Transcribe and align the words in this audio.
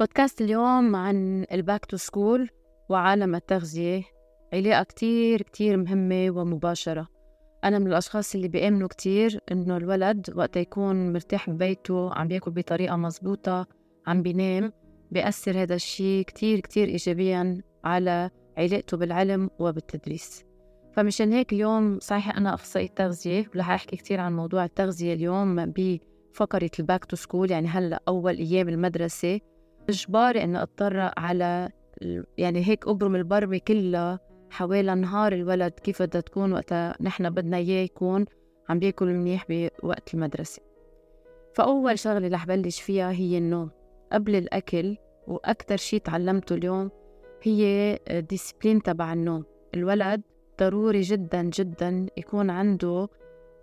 بودكاست 0.00 0.40
اليوم 0.40 0.96
عن 0.96 1.46
ال 1.52 1.58
back 1.58 1.84
to 1.84 1.96
school 1.96 2.48
وعالم 2.88 3.34
التغذية. 3.34 4.02
علاقة 4.52 4.82
كتير 4.82 5.42
كتير 5.42 5.76
مهمة 5.76 6.30
ومباشرة. 6.30 7.08
أنا 7.64 7.78
من 7.78 7.86
الأشخاص 7.86 8.34
اللي 8.34 8.48
بيأمنوا 8.48 8.88
كتير 8.88 9.40
إنه 9.52 9.76
الولد 9.76 10.30
وقت 10.36 10.56
يكون 10.56 11.12
مرتاح 11.12 11.50
ببيته 11.50 12.14
عم 12.14 12.28
بياكل 12.28 12.50
بطريقة 12.50 12.96
مزبوطة 12.96 13.66
عم 14.06 14.22
بينام 14.22 14.72
بيأثر 15.10 15.62
هذا 15.62 15.74
الشيء 15.74 16.24
كتير 16.24 16.60
كتير 16.60 16.88
إيجابيا 16.88 17.62
على 17.84 18.30
علاقته 18.58 18.96
بالعلم 18.96 19.50
وبالتدريس. 19.58 20.44
فمشان 20.92 21.32
هيك 21.32 21.52
اليوم 21.52 21.98
صحيح 22.00 22.36
أنا 22.36 22.54
أخصائية 22.54 22.88
تغذية 22.88 23.50
ورح 23.54 23.70
أحكي 23.70 23.96
كتير 23.96 24.20
عن 24.20 24.36
موضوع 24.36 24.64
التغذية 24.64 25.14
اليوم 25.14 25.66
بفقرة 25.66 26.70
ال 26.78 26.83
back 26.83 27.04
to 27.04 27.16
school 27.16 27.50
يعني 27.50 27.68
هلأ 27.68 28.02
أول 28.08 28.36
أيام 28.36 28.68
المدرسة. 28.68 29.40
إجباري 29.88 30.44
إني 30.44 30.62
أضطر 30.62 31.10
على 31.16 31.70
يعني 32.38 32.68
هيك 32.68 32.88
أبرم 32.88 33.16
البرمة 33.16 33.60
كلها 33.68 34.20
حوالي 34.50 34.94
نهار 34.94 35.32
الولد 35.32 35.72
كيف 35.72 36.02
بدها 36.02 36.20
تكون 36.20 36.52
وقتها 36.52 36.94
نحن 37.00 37.30
بدنا 37.30 37.56
إياه 37.56 37.84
يكون 37.84 38.24
عم 38.68 38.78
بياكل 38.78 39.06
منيح 39.06 39.46
بوقت 39.48 40.14
المدرسة. 40.14 40.62
فأول 41.54 41.98
شغلة 41.98 42.28
رح 42.28 42.46
بلش 42.46 42.80
فيها 42.80 43.12
هي 43.12 43.38
النوم. 43.38 43.70
قبل 44.12 44.34
الأكل 44.34 44.96
وأكتر 45.26 45.76
شي 45.76 45.98
تعلمته 45.98 46.54
اليوم 46.54 46.90
هي 47.42 47.98
ديسبلين 48.28 48.82
تبع 48.82 49.12
النوم. 49.12 49.44
الولد 49.74 50.22
ضروري 50.60 51.00
جدا 51.00 51.42
جدا 51.42 52.06
يكون 52.16 52.50
عنده 52.50 53.08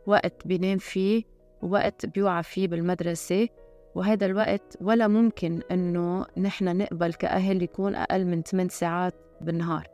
وقت 0.07 0.47
بينام 0.47 0.77
فيه 0.77 1.23
ووقت 1.61 2.05
بيوعى 2.05 2.43
فيه 2.43 2.67
بالمدرسة. 2.67 3.47
وهذا 3.95 4.25
الوقت 4.25 4.77
ولا 4.81 5.07
ممكن 5.07 5.61
إنه 5.71 6.25
نحن 6.37 6.77
نقبل 6.77 7.13
كأهل 7.13 7.63
يكون 7.63 7.95
أقل 7.95 8.25
من 8.25 8.41
8 8.41 8.69
ساعات 8.69 9.13
بالنهار. 9.41 9.87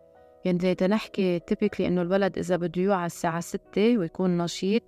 يعني 0.46 0.76
تنحكي 0.76 1.40
typically 1.40 1.88
إنه 1.88 2.02
الولد 2.02 2.38
إذا 2.38 2.56
بده 2.56 2.82
يوعى 2.82 3.06
الساعة 3.06 3.40
6 3.40 3.62
ويكون 3.78 4.38
نشيط 4.38 4.84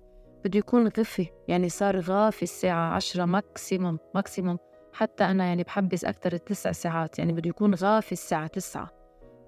بده 0.45 0.59
يكون 0.59 0.87
غفي. 0.87 1.27
يعني 1.47 1.69
صار 1.69 1.99
غافي 1.99 2.43
الساعة 2.43 2.93
10 2.93 3.25
maximum 3.25 3.99
maximum 4.15 4.57
حتى 4.93 5.23
أنا 5.23 5.45
يعني 5.45 5.63
بحبس 5.63 6.05
أكثر 6.05 6.33
التسع 6.33 6.71
ساعات. 6.71 7.19
يعني 7.19 7.33
بده 7.33 7.49
يكون 7.49 7.75
غافي 7.75 8.11
الساعة 8.11 8.47
9 8.47 8.89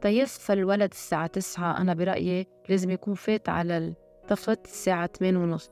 تيصفى 0.01 0.53
الولد 0.53 0.91
الساعة 0.91 1.27
9 1.27 1.77
أنا 1.81 1.93
برأيي 1.93 2.47
لازم 2.69 2.89
يكون 2.89 3.13
فات 3.13 3.49
على 3.49 3.77
التخت 3.77 4.65
الساعة 4.65 5.07
8 5.07 5.39
ونص. 5.39 5.71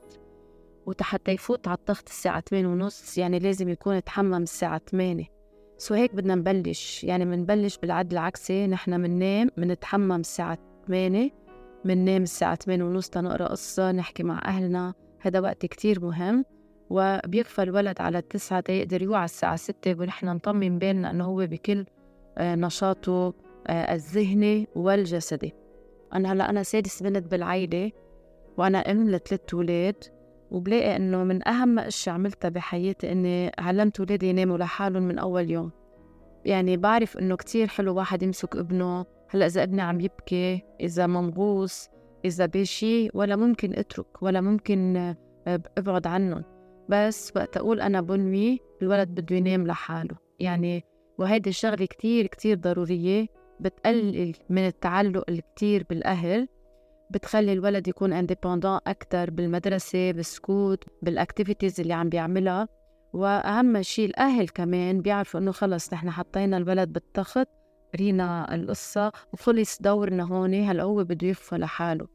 وحتى 0.86 1.32
يفوت 1.32 1.68
على 1.68 1.78
التخت 1.78 2.08
الساعة 2.08 2.40
8 2.50 2.68
ونص 2.68 3.18
يعني 3.18 3.38
لازم 3.38 3.68
يكون 3.68 3.94
يتحمم 3.94 4.42
الساعة 4.42 4.80
8 4.90 5.40
سو 5.80 5.94
هيك 5.94 6.14
بدنا 6.14 6.34
نبلش. 6.34 7.04
يعني 7.04 7.24
منبلش 7.24 7.78
بالعد 7.78 8.12
العكسي 8.12 8.66
نحن 8.66 9.00
مننام 9.00 9.50
منتحمم 9.56 10.20
الساعة 10.20 10.58
8 10.86 11.30
مننام 11.84 12.22
الساعة 12.22 12.54
8 12.54 12.84
ونص 12.84 13.08
تنقرأ 13.08 13.48
قصة 13.48 13.92
نحكي 13.92 14.22
مع 14.22 14.42
أهلنا. 14.44 14.94
هذا 15.20 15.40
وقت 15.40 15.66
كتير 15.66 16.00
مهم. 16.00 16.44
وبيكفى 16.90 17.62
الولد 17.62 18.00
على 18.00 18.18
التسعة 18.18 18.60
تيقدر 18.60 19.02
يوعى 19.02 19.24
الساعة 19.24 19.56
ستة 19.56 20.00
ونحن 20.00 20.26
نطمن 20.26 20.78
بالنا 20.78 21.10
إنه 21.10 21.24
هو 21.24 21.46
بكل 21.46 21.84
آه، 22.38 22.54
نشاطه 22.54 23.34
آه، 23.66 23.94
الذهني 23.94 24.68
والجسدي. 24.74 25.54
أنا 26.14 26.32
هلأ 26.32 26.50
أنا 26.50 26.62
سادس 26.62 27.02
بنت 27.02 27.30
بالعيلة 27.30 27.92
وأنا 28.56 28.78
أم 28.78 29.10
لثلاث 29.10 29.54
أولاد 29.54 30.04
وبلاقي 30.50 30.96
إنه 30.96 31.24
من 31.24 31.48
أهم 31.48 31.78
أشياء 31.78 32.14
عملتها 32.14 32.48
بحياتي 32.48 33.12
إني 33.12 33.52
علمت 33.58 34.00
ولادي 34.00 34.28
يناموا 34.28 34.58
لحالهم 34.58 35.02
من 35.02 35.18
أول 35.18 35.50
يوم. 35.50 35.70
يعني 36.44 36.76
بعرف 36.76 37.18
إنه 37.18 37.36
كتير 37.36 37.66
حلو 37.66 37.94
واحد 37.94 38.22
يمسك 38.22 38.56
ابنه. 38.56 39.06
هلأ 39.30 39.46
إذا 39.46 39.62
ابني 39.62 39.82
عم 39.82 40.00
يبكي 40.00 40.62
إذا 40.80 41.06
منغوص 41.06 41.88
إذا 42.24 42.46
بشي 42.46 43.08
ولا 43.14 43.36
ممكن 43.36 43.72
أترك 43.74 44.22
ولا 44.22 44.40
ممكن 44.40 44.96
آه، 45.46 45.62
أبعد 45.78 46.06
عنهم. 46.06 46.44
بس 46.88 47.32
وقت 47.36 47.56
أقول 47.56 47.80
أنا 47.80 48.00
بنوي 48.00 48.58
الولد 48.82 49.08
بده 49.08 49.36
ينام 49.36 49.66
لحاله. 49.66 50.16
يعني 50.40 50.84
وهيدي 51.18 51.50
الشغلة 51.50 51.86
كتير 51.86 52.26
كتير 52.26 52.56
ضرورية. 52.56 53.26
بتقلل 53.60 54.34
من 54.50 54.66
التعلق 54.66 55.24
الكتير 55.28 55.86
بالأهل. 55.90 56.48
بتخلي 57.10 57.52
الولد 57.52 57.88
يكون 57.88 58.12
اندبندون 58.12 58.78
أكتر 58.86 59.30
بالمدرسة 59.30 60.12
بالسكوت 60.12 60.84
بالأكتيفيتيز 61.02 61.80
اللي 61.80 61.92
عم 61.94 62.08
بيعملها. 62.08 62.68
وأهم 63.12 63.82
شيء 63.82 64.06
الأهل 64.08 64.48
كمان 64.48 65.00
بيعرفوا 65.00 65.40
إنه 65.40 65.52
خلص 65.52 65.92
نحن 65.92 66.10
حطينا 66.10 66.56
الولد 66.56 66.92
بالتخت 66.92 67.48
رينا 67.96 68.54
القصة 68.54 69.12
وخلص 69.32 69.82
دورنا 69.82 70.22
هون 70.22 70.54
هلا 70.54 70.82
هو 70.82 71.04
بده 71.04 71.26
يفوى 71.28 71.58
لحاله. 71.58 72.06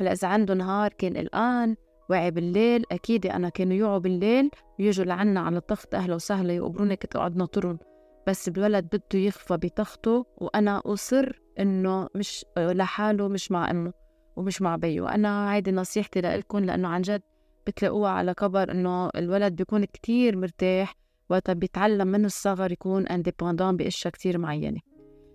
هلا 0.00 0.12
إذا 0.12 0.28
عنده 0.28 0.54
نهار 0.54 0.92
كان 0.92 1.16
الآن 1.16 1.76
وعي 2.10 2.30
بالليل 2.30 2.84
أكيد 2.92 3.26
أنا 3.26 3.48
كانوا 3.48 3.74
يوعوا 3.74 3.98
بالليل 3.98 4.50
ويجوا 4.80 5.04
لعنا 5.04 5.40
على 5.40 5.56
التخت 5.56 5.94
أهلا 5.94 6.14
وسهلا 6.14 6.52
يقبروني 6.52 6.96
كنت 6.96 7.16
أقعد 7.16 7.36
ناطرهم 7.36 7.78
بس 8.26 8.48
الولد 8.48 8.84
بده 8.84 9.18
يخفى 9.18 9.56
بتخته 9.56 10.26
وأنا 10.36 10.82
أصر 10.86 11.40
إنه 11.58 12.08
مش 12.14 12.44
لحاله 12.58 13.28
مش 13.28 13.50
مع 13.52 13.70
أمه 13.70 13.92
ومش 14.36 14.62
مع 14.62 14.76
بيه 14.76 15.00
وأنا 15.00 15.54
هيدي 15.54 15.72
نصيحتي 15.72 16.20
لإلكم 16.20 16.58
لأنه 16.58 16.88
عن 16.88 17.02
جد 17.02 17.22
بتلاقوها 17.66 18.10
على 18.10 18.34
كبر 18.34 18.70
إنه 18.70 19.10
الولد 19.16 19.56
بيكون 19.56 19.84
كتير 19.84 20.36
مرتاح 20.36 20.94
وقت 21.30 21.50
بيتعلم 21.50 22.08
من 22.08 22.24
الصغر 22.24 22.72
يكون 22.72 23.06
اندبندون 23.06 23.76
بأشياء 23.76 24.12
كتير 24.12 24.38
معينة. 24.38 24.80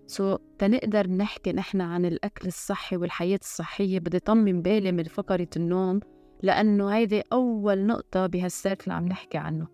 سو 0.06 0.36
so, 0.36 0.40
تنقدر 0.58 1.06
نحكي 1.10 1.52
نحن 1.52 1.80
عن 1.80 2.04
الأكل 2.04 2.48
الصحي 2.48 2.96
والحياة 2.96 3.38
الصحية. 3.42 3.98
بدي 3.98 4.18
طمن 4.18 4.62
بالي 4.62 4.92
من 4.92 5.04
فقرة 5.04 5.48
النوم 5.56 6.00
لأنه 6.42 6.88
هيدي 6.88 7.22
أول 7.32 7.86
نقطة 7.86 8.26
بهالسيركل 8.26 8.90
عم 8.90 9.06
نحكي 9.06 9.38
عنه. 9.38 9.66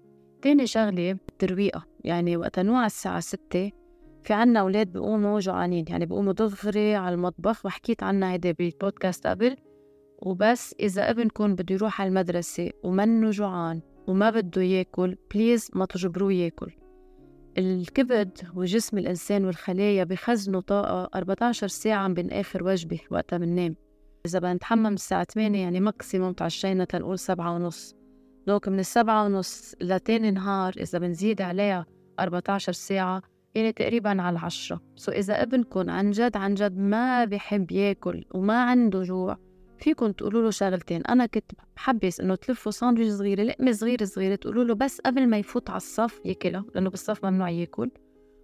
تاني 0.42 0.66
شغلة 0.66 1.10
الترويقة 1.10 1.86
يعني 2.04 2.36
وقت 2.36 2.58
نوع 2.58 2.86
الساعة 2.86 3.20
ستة 3.20 3.72
في 4.24 4.34
عنا 4.34 4.60
أولاد 4.60 4.92
بيقوموا 4.92 5.40
جوعانين 5.40 5.84
يعني 5.88 6.06
بيقوموا 6.06 6.32
دغري 6.32 6.94
على 6.94 7.14
المطبخ 7.14 7.66
وحكيت 7.66 8.02
عنها 8.02 8.32
هيدا 8.32 8.52
بالبودكاست 8.52 9.26
قبل. 9.26 9.56
وبس 10.18 10.74
إذا 10.80 11.10
ابنكم 11.10 11.54
بده 11.54 11.74
يروح 11.74 12.00
على 12.00 12.08
المدرسة 12.08 12.70
ومنه 12.82 13.30
جوعان 13.30 13.80
وما 14.06 14.30
بده 14.30 14.62
ياكل 14.62 15.16
بليز 15.34 15.70
ما 15.74 15.84
تجبروه 15.84 16.32
ياكل. 16.32 16.72
الكبد 17.58 18.38
وجسم 18.54 18.98
الإنسان 18.98 19.44
والخلايا 19.44 20.04
بخزنوا 20.04 20.60
طاقة 20.60 21.10
14 21.18 21.68
ساعة 21.68 22.08
بين 22.08 22.30
آخر 22.30 22.64
وجبة 22.64 23.00
وقتها 23.10 23.38
بننام. 23.38 23.76
إذا 24.26 24.38
بنتحمم 24.38 24.94
الساعة 24.94 25.24
8 25.24 25.58
يعني 25.58 25.80
maximum 25.80 26.32
تعشينا 26.32 26.84
تنقول 26.84 27.18
سبعة 27.18 27.54
ونص. 27.54 27.94
donc 28.46 28.68
من 28.68 28.78
السبعة 28.78 29.24
ونص 29.24 29.74
لتاني 29.80 30.30
نهار 30.30 30.74
إذا 30.80 30.98
بنزيد 30.98 31.42
عليها 31.42 31.86
14 32.20 32.72
ساعة 32.72 33.22
يعني 33.54 33.72
تقريبا 33.72 34.22
على 34.22 34.38
العشرة. 34.38 34.80
so 34.96 35.12
إذا 35.12 35.42
ابنكم 35.42 35.90
عن 35.90 36.10
جد 36.10 36.36
عن 36.36 36.54
جد 36.54 36.78
ما 36.78 37.24
بحب 37.24 37.72
ياكل 37.72 38.24
وما 38.34 38.62
عنده 38.62 39.02
جوع 39.02 39.38
فيكم 39.78 40.12
تقولوا 40.12 40.42
له 40.42 40.50
شغلتين. 40.50 41.02
أنا 41.06 41.26
كنت 41.26 41.52
بحبس 41.76 42.20
إنه 42.20 42.34
تلفوا 42.34 42.72
ساندويش 42.72 43.12
صغيرة 43.12 43.42
لقمة 43.42 43.72
صغيرة 43.72 44.04
صغيرة. 44.04 44.34
تقولوا 44.34 44.64
له 44.64 44.74
بس 44.74 45.00
قبل 45.00 45.26
ما 45.26 45.38
يفوت 45.38 45.70
على 45.70 45.76
الصف 45.76 46.20
ياكلها 46.24 46.64
لأنه 46.74 46.90
بالصف 46.90 47.24
ممنوع 47.24 47.50
ياكل. 47.50 47.90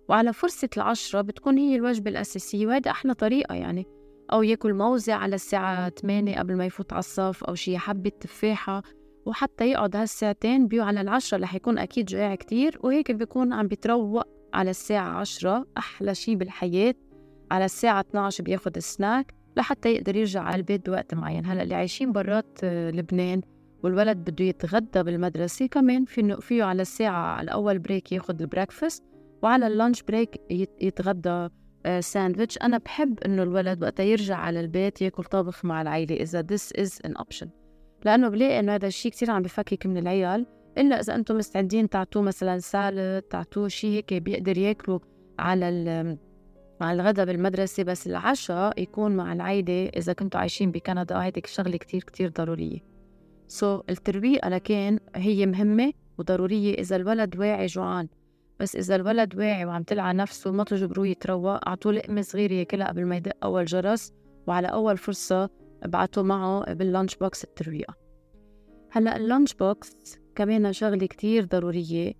وعلى 0.09 0.33
فرصة 0.33 0.69
العشرة 0.77 1.21
بتكون 1.21 1.59
هي 1.59 1.77
الوجبة 1.77 2.11
الأساسية. 2.11 2.67
وهذا 2.67 2.91
أحلى 2.91 3.15
طريقة 3.15 3.55
يعني. 3.55 3.87
أو 4.33 4.43
ياكل 4.43 4.75
موزة 4.75 5.15
على 5.15 5.35
الساعة 5.35 5.89
8 5.89 6.39
قبل 6.39 6.57
ما 6.57 6.67
يفوت 6.67 6.93
على 6.93 7.01
الصف 7.01 7.45
أو 7.45 7.55
شي 7.55 7.79
حبة 7.79 8.13
تفاحة. 8.21 8.83
وحتى 9.27 9.71
يقعد 9.71 9.97
هالساعتين 9.97 10.69
بيو 10.69 10.85
على 10.85 11.01
العشرة 11.01 11.39
رح 11.39 11.55
يكون 11.55 11.79
أكيد 11.79 12.07
جائع 12.07 12.35
كتير. 12.35 12.79
وهيك 12.83 13.13
بيكون 13.13 13.53
عم 13.53 13.69
بيتروق 13.69 14.27
على 14.55 14.71
الساعة 14.71 15.09
عشرة 15.09 15.67
أحلى 15.79 16.15
شي 16.15 16.37
بالحياة. 16.37 16.95
على 17.51 17.65
الساعة 17.65 18.01
12 18.01 18.45
بياخد 18.45 18.79
سناك 18.79 19.35
لحتى 19.57 19.95
يقدر 19.95 20.17
يرجع 20.17 20.43
على 20.43 20.57
البيت 20.57 20.87
بوقت 20.87 21.15
معين. 21.15 21.47
هلأ 21.47 21.63
اللي 21.63 21.75
عايشين 21.75 22.13
برات 22.13 22.59
آه، 22.65 22.91
لبنان 22.91 23.41
والولد 23.83 24.31
بده 24.31 24.45
يتغدى 24.45 25.03
بالمدرسة 25.03 25.67
كمان 25.67 26.05
في 26.05 26.37
فيه 26.41 26.65
على 26.65 26.83
الساعة 26.83 27.37
على 27.37 27.53
أول 27.53 27.79
break 27.79 28.13
ياخد 28.13 28.41
ال 28.41 28.47
breakfast 28.47 29.05
وعلى 29.43 29.67
ال 29.67 29.73
lunch 29.73 30.03
break 30.03 30.41
يتغدى 30.81 31.49
ساندويتش 32.01 32.59
أنا 32.59 32.79
بحب 32.79 33.19
إنه 33.19 33.43
الولد 33.43 33.83
وقتها 33.83 34.05
يرجع 34.05 34.37
على 34.37 34.61
البيت 34.61 35.03
ياكل 35.03 35.25
طبخ 35.25 35.65
مع 35.65 35.83
العيلة 35.83 36.17
إذا 36.17 36.47
this 36.53 36.81
is 36.81 37.11
an 37.11 37.13
option. 37.23 37.49
لأنه 38.05 38.29
بلاقي 38.29 38.61
إنه 38.61 38.75
هذا 38.75 38.87
الشيء 38.87 39.13
كتير 39.13 39.31
عم 39.31 39.43
بفكك 39.43 39.87
من 39.87 39.97
العيال. 39.97 40.47
إلا 40.79 41.01
إذا 41.01 41.15
أنتم 41.15 41.37
مستعدين 41.37 41.89
تعطوه 41.89 42.23
مثلا 42.23 42.59
salad 42.59 43.23
تعطوه 43.23 43.69
شيء 43.69 43.91
هيك 43.91 44.15
بيقدر 44.15 44.59
ياكله 44.59 45.01
على 45.39 46.19
مع 46.81 46.93
الغداء 46.93 47.27
بالمدرسة 47.27 47.83
بس 47.83 48.07
العشاء 48.07 48.83
يكون 48.83 49.17
مع 49.17 49.33
العيلة. 49.33 49.89
إذا 49.97 50.13
كنتوا 50.13 50.41
عايشين 50.41 50.71
بكندا 50.71 51.23
هيدي 51.23 51.43
شغلة 51.47 51.77
كتير 51.77 52.03
كتير 52.03 52.29
ضرورية. 52.29 52.79
so 53.49 53.79
so, 53.79 53.83
الترويقة 53.91 54.49
لكن 54.49 54.99
هي 55.17 55.47
مهمة 55.47 55.93
وضرورية 56.19 56.75
إذا 56.75 56.97
الولد 56.97 57.37
واعي 57.37 57.67
جوعان. 57.67 58.09
بس 58.61 58.77
إذا 58.77 58.97
الولد 58.97 59.37
واعي 59.37 59.65
وعم 59.65 59.83
تلعي 59.83 60.15
نفسه 60.15 60.53
ما 60.53 60.65
تجبروه 60.65 61.07
يتروق 61.07 61.69
أعطوه 61.69 61.93
لقمة 61.93 62.23
صغيرة 62.23 62.53
ياكلها 62.53 62.89
قبل 62.89 63.05
ما 63.05 63.17
يدق 63.17 63.37
أول 63.43 63.65
جرس 63.65 64.13
وعلى 64.47 64.67
أول 64.69 64.97
فرصة 64.97 65.51
ابعتوا 65.83 66.23
معه 66.23 66.73
بال 66.73 66.85
lunch 66.85 67.17
box 67.17 67.45
الترويقة. 67.45 67.95
هلأ 68.91 69.17
ال 69.17 69.23
lunch 69.23 69.55
box 69.55 70.19
كمان 70.35 70.73
شغلة 70.73 71.07
كتير 71.07 71.45
ضرورية 71.45 72.13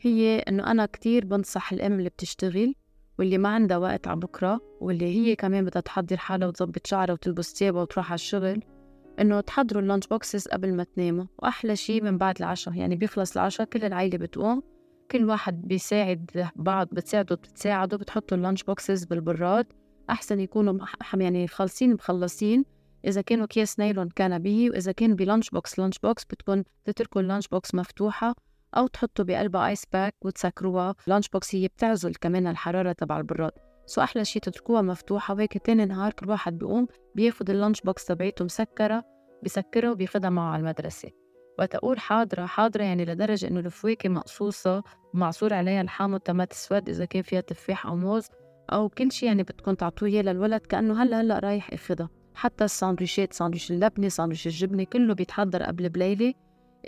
هي 0.00 0.38
إنه 0.38 0.70
أنا 0.70 0.86
كتير 0.86 1.24
بنصح 1.24 1.72
الأم 1.72 1.92
اللي 1.92 2.08
بتشتغل 2.08 2.74
واللي 3.18 3.38
ما 3.38 3.48
عندها 3.48 3.76
وقت 3.76 4.08
على 4.08 4.20
بكرة 4.20 4.60
واللي 4.80 5.06
هي 5.06 5.36
كمان 5.36 5.64
بدها 5.64 5.82
تحضر 5.82 6.16
حالها 6.16 6.48
وتظبط 6.48 6.86
شعرها 6.86 7.12
وتلبس 7.12 7.54
ثيابها 7.54 7.82
وتروح 7.82 8.06
على 8.06 8.14
الشغل 8.14 8.62
إنه 9.20 9.40
تحضروا 9.40 9.82
ال 9.82 9.86
lunch 9.86 10.06
boxes 10.06 10.48
قبل 10.48 10.74
ما 10.74 10.84
تناموا 10.84 11.24
وأحلى 11.38 11.76
شيء 11.76 12.02
من 12.02 12.18
بعد 12.18 12.38
العشاء 12.38 12.74
يعني 12.74 12.96
بيخلص 12.96 13.36
العشاء 13.36 13.66
كل 13.66 13.84
العيلة 13.84 14.18
بتقوم 14.18 14.62
كل 15.10 15.24
واحد 15.24 15.62
بيساعد 15.62 16.48
بعض 16.56 16.88
بتساعدوا 16.92 17.36
بتساعدوا 17.36 17.98
بتحطوا 17.98 18.36
ال 18.36 18.40
lunch 18.40 18.62
boxes 18.62 19.04
بالبراد 19.04 19.66
أحسن 20.10 20.40
يكونوا 20.40 20.78
يعني 21.14 21.46
خالصين 21.46 21.94
مخلصين 21.94 22.64
إذا 23.04 23.20
كانوا 23.20 23.44
أكياس 23.44 23.78
نايلون 23.78 24.08
كان 24.08 24.38
به 24.38 24.70
وإذا 24.70 24.92
كان 24.92 25.14
ب 25.14 25.20
lunch 25.20 25.50
box 25.50 25.78
lunch 25.78 25.98
box 25.98 26.24
بدكن 26.24 26.64
تتركوا 26.84 27.20
ال 27.20 27.25
lunch 27.25 27.48
box 27.48 27.74
مفتوحة 27.74 28.34
أو 28.76 28.86
تحطوا 28.86 29.24
بقلبها 29.24 29.68
ice 29.68 29.84
pack 29.92 30.14
وتسكروها. 30.24 30.94
lunch 31.06 31.28
box 31.28 31.54
هي 31.54 31.68
بتعزل 31.68 32.14
كمان 32.14 32.46
الحرارة 32.46 32.92
تبع 32.92 33.18
البراد. 33.18 33.52
so 33.86 34.00
أحلى 34.00 34.24
شي 34.24 34.40
تتركوها 34.40 34.82
مفتوحة 34.82 35.34
وهيك 35.34 35.58
تاني 35.58 35.84
نهار 35.84 36.12
كل 36.12 36.30
واحد 36.30 36.58
بيقوم 36.58 36.86
بياخد 37.14 37.50
ال 37.50 37.55
lunch 37.55 37.80
box 37.80 38.04
تبعيته 38.04 38.44
مسكرة 38.44 39.04
بسكرها 39.42 39.90
وبياخدها 39.90 40.30
معه 40.30 40.52
على 40.52 40.60
المدرسة. 40.60 41.10
وقت 41.58 41.74
أقول 41.74 41.98
حاضرة 41.98 42.46
حاضرة 42.46 42.82
يعني 42.82 43.04
لدرجة 43.04 43.48
إنه 43.48 43.60
الفواكه 43.60 44.08
مقصوصة 44.08 44.82
ومعصور 45.14 45.54
عليها 45.54 45.80
الحامض 45.80 46.20
تما 46.20 46.52
تسود 46.52 46.88
إذا 46.88 47.04
كان 47.04 47.22
فيها 47.22 47.40
تفاح 47.40 47.86
أو 47.86 47.96
موز 47.96 48.26
أو 48.72 48.88
كل 48.88 49.12
شي 49.12 49.26
يعني 49.26 49.42
بدكم 49.42 49.74
تعطوه 49.74 50.08
إياه 50.08 50.22
للولد 50.22 50.60
كأنه 50.60 51.02
هلأ 51.02 51.20
هلأ 51.20 51.38
رايح 51.38 51.72
ياخدها. 51.72 52.08
حتى 52.40 52.64
الساندويشات 52.64 53.32
ساندويش 53.32 53.70
اللبنة 53.70 54.08
ساندويش 54.08 54.46
الجبنة 54.46 54.84
كله 54.84 55.14
بيتحضر 55.14 55.62
قبل 55.62 55.88
بليلة. 55.88 56.34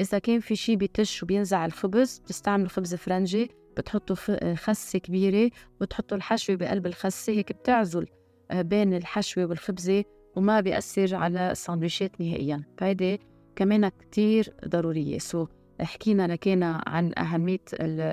إذا 0.00 0.19
كان 0.19 0.40
في 0.40 0.56
شي 0.56 0.76
بينش 0.76 1.23
وبينزع 1.22 1.66
الخبز 1.66 2.19
بتستعملوا 2.19 2.69
خبز 2.69 2.94
فرنجي 2.94 3.50
بتحطوا 3.76 4.16
خسة 4.54 4.99
كبيرة 4.99 5.50
وتحطوا 5.81 6.16
الحشوة 6.16 6.56
بقلب 6.56 6.87
الخسة. 6.87 7.32
هيك 7.32 7.52
بتعزل 7.52 8.06
آه، 8.50 8.62
بين 8.62 8.94
الحشوة 8.94 9.44
والخبزة 9.44 10.04
وما 10.37 10.60
بيأثر 10.60 11.14
على 11.14 11.50
الساندويشات 11.50 12.20
نهائيا. 12.20 12.62
فهيدي 12.78 13.20
كمان 13.56 13.88
كتير 13.88 14.55
ضرورية. 14.69 15.19
سو 15.19 15.46
حكينا 15.81 16.26
لكينا 16.26 16.82
عن 16.87 17.12
أهمية 17.19 17.64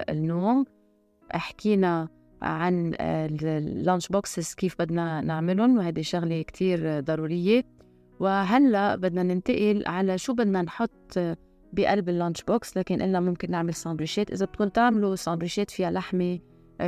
النوم. 0.09 0.65
حكينا 1.31 2.09
عن 2.41 2.95
ال 2.99 3.17
lunch 3.17 4.07
boxes 4.07 4.53
كيف 4.53 4.75
بدنا 4.79 5.21
نعملهم. 5.21 5.77
وهذه 5.77 6.01
شغلة 6.01 6.41
كتير 6.41 6.99
ضرورية. 6.99 7.63
وهلأ 8.19 8.95
بدنا 8.95 9.23
ننتقل 9.23 9.83
على 9.87 10.17
شو 10.17 10.33
بدنا 10.33 10.61
نحط 10.61 11.19
بقلب 11.73 12.09
ال 12.09 12.15
lunch 12.15 12.43
box. 12.43 12.77
لكن 12.77 13.01
إلا 13.01 13.19
ممكن 13.19 13.51
نعمل 13.51 13.73
ساندويشات. 13.73 14.31
إذا 14.31 14.45
بدكم 14.45 14.67
تعملوا 14.67 15.15
ساندويشات 15.15 15.71
فيها 15.71 15.91
لحمة 15.91 16.39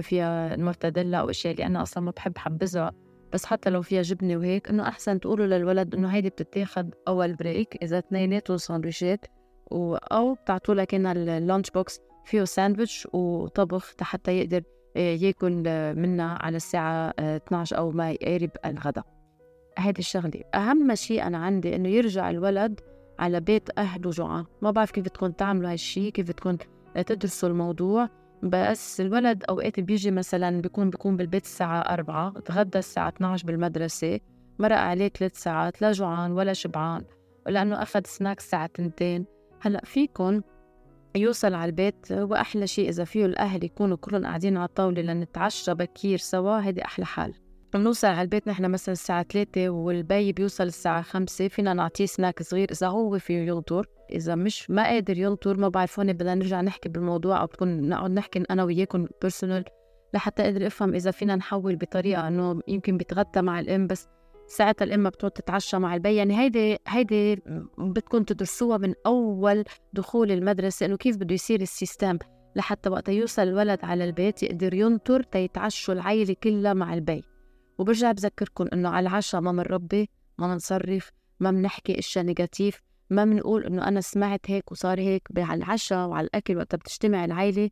فيها 0.01 0.55
المرتديلا 0.55 1.17
أو 1.17 1.29
أشياء 1.29 1.53
اللي 1.53 1.65
أنا 1.65 1.81
أصلا 1.81 2.03
ما 2.03 2.11
بحبذها 2.11 2.91
بس 3.33 3.45
حتى 3.45 3.69
لو 3.69 3.81
فيها 3.81 4.01
جبنة 4.01 4.37
وهيك 4.37 4.69
إنه 4.69 4.87
أحسن 4.87 5.19
تقولوا 5.19 5.45
للولد 5.45 5.95
إنه 5.95 6.07
هيدي 6.07 6.29
بتتاخد 6.29 6.95
أول 7.07 7.35
break 7.35 7.77
إذا 7.83 7.97
اثنيناتهم 7.97 8.57
ساندويشات 8.57 9.25
و... 9.71 9.95
أو 9.95 10.33
بتعطوا 10.33 10.75
لك 10.75 10.95
ال 10.95 11.08
lunch 11.08 11.69
box 11.69 11.99
فيه 12.25 12.43
ساندويتش 12.43 13.07
وطبخ 13.13 13.93
حتى 14.01 14.39
يقدر 14.39 14.57
آه، 14.57 14.80
ياكل 14.95 15.51
منها 15.95 16.37
على 16.41 16.57
الساعة 16.57 17.13
12 17.19 17.75
آه، 17.75 17.79
أو 17.79 17.91
ما 17.91 18.11
يقارب 18.11 18.49
الغداء. 18.65 19.05
هيدي 19.77 19.99
الشغلة. 19.99 20.41
أهم 20.55 20.95
شيء 20.95 21.27
أنا 21.27 21.37
عندي 21.37 21.75
إنه 21.75 21.89
يرجع 21.89 22.29
الولد 22.29 22.79
على 23.19 23.39
بيت 23.39 23.69
أهله 23.77 24.09
جوعان. 24.09 24.45
ما 24.61 24.71
بعرف 24.71 24.91
كيف 24.91 25.03
بدكم 25.03 25.31
تعملوا 25.31 25.71
هالشيء 25.71 26.11
كيف 26.11 26.27
بدكم 26.27 26.57
تدرسوا 27.05 27.49
الموضوع. 27.49 28.09
بس 28.43 29.01
الولد 29.01 29.43
أوقات 29.49 29.79
بيجي 29.79 30.11
مثلا 30.11 30.61
بيكون 30.61 30.89
بيكون 30.89 31.17
بالبيت 31.17 31.43
الساعة 31.43 31.79
أربعة 31.79 32.39
تغدى 32.39 32.79
الساعة 32.79 33.09
12 33.09 33.47
بالمدرسة 33.47 34.19
مرق 34.59 34.77
عليه 34.77 35.07
ثلاث 35.07 35.37
ساعات 35.37 35.81
لا 35.81 35.91
جوعان 35.91 36.31
ولا 36.31 36.53
شبعان 36.53 37.03
لأنه 37.47 37.81
أخذ 37.81 38.01
سناك 38.05 38.37
الساعة 38.37 38.67
تنتين. 38.67 39.25
هلأ 39.61 39.81
فيكم 39.85 40.41
يوصل 41.15 41.53
على 41.53 41.69
البيت 41.69 42.11
وأحلى 42.11 42.67
شيء 42.67 42.89
إذا 42.89 43.03
فيه 43.03 43.25
الأهل 43.25 43.63
يكونوا 43.63 43.97
كلهم 43.97 44.25
قاعدين 44.25 44.57
على 44.57 44.65
الطاولة 44.65 45.01
لنتعشى 45.01 45.73
بكير 45.73 46.17
سوا 46.17 46.65
هيدي 46.65 46.85
أحلى 46.85 47.05
حال. 47.05 47.33
بنوصل 47.73 48.07
على 48.07 48.21
البيت 48.21 48.47
نحن 48.47 48.71
مثلا 48.71 48.93
الساعة 48.93 49.23
ثلاثة 49.23 49.69
والبي 49.69 50.31
بيوصل 50.33 50.63
الساعة 50.63 51.01
خمسة 51.01 51.47
فينا 51.47 51.73
نعطيه 51.73 52.05
سناك 52.05 52.43
صغير 52.43 52.71
إذا 52.71 52.87
هو 52.87 53.19
فيه 53.19 53.37
ينطر 53.37 53.85
إذا 54.11 54.35
مش 54.35 54.69
ما 54.69 54.83
قادر 54.83 55.17
ينطر 55.17 55.57
ما 55.57 55.69
بعرف 55.69 55.99
هون 55.99 56.13
بدنا 56.13 56.35
نرجع 56.35 56.61
نحكي 56.61 56.89
بالموضوع 56.89 57.41
أو 57.41 57.45
بدكن 57.45 57.89
نقعد 57.89 58.11
نحكي 58.11 58.43
أنا 58.51 58.63
وياكم 58.63 59.07
personal 59.21 59.65
لحتى 60.13 60.43
أقدر 60.43 60.67
أفهم 60.67 60.95
إذا 60.95 61.11
فينا 61.11 61.35
نحول 61.35 61.75
بطريقة 61.75 62.27
إنه 62.27 62.61
يمكن 62.67 62.97
بيتغدى 62.97 63.41
مع 63.41 63.59
الأم 63.59 63.87
بس 63.87 64.07
ساعتها 64.51 64.85
الأم 64.85 65.09
بتقعد 65.09 65.31
تتعشى 65.31 65.77
مع 65.77 65.95
البي. 65.95 66.15
يعني 66.15 66.39
هيدي 66.39 66.77
هيدي 66.87 67.41
بدكم 67.77 68.23
تدرسوها 68.23 68.77
من 68.77 68.93
أول 69.05 69.63
دخول 69.93 70.31
المدرسة 70.31 70.85
إنه 70.85 70.97
كيف 70.97 71.17
بده 71.17 71.33
يصير 71.33 71.61
ال 71.61 71.69
system 71.69 72.17
لحتى 72.55 72.89
وقت 72.89 73.09
يوصل 73.09 73.41
الولد 73.41 73.79
على 73.83 74.03
البيت 74.03 74.43
يقدر 74.43 74.73
ينطر 74.73 75.23
تيتعشوا 75.23 75.93
العيلة 75.93 76.35
كلها 76.43 76.73
مع 76.73 76.93
البي. 76.93 77.23
وبرجع 77.77 78.11
بذكركم 78.11 78.67
إنه 78.73 78.89
على 78.89 79.09
العشاء 79.09 79.41
ما 79.41 79.51
منربي 79.51 80.09
ما 80.37 80.47
منصرف 80.47 81.11
ما 81.39 81.51
بنحكي 81.51 81.99
إشياء 81.99 82.25
négatif 82.25 82.81
ما 83.09 83.25
بنقول 83.25 83.65
إنه 83.65 83.87
أنا 83.87 84.01
سمعت 84.01 84.51
هيك 84.51 84.71
وصار 84.71 84.99
هيك 84.99 85.27
على 85.37 85.63
العشاء 85.63 86.07
وعلى 86.07 86.25
الأكل 86.27 86.57
وقت 86.57 86.75
بتجتمع 86.75 87.25
العيلة 87.25 87.69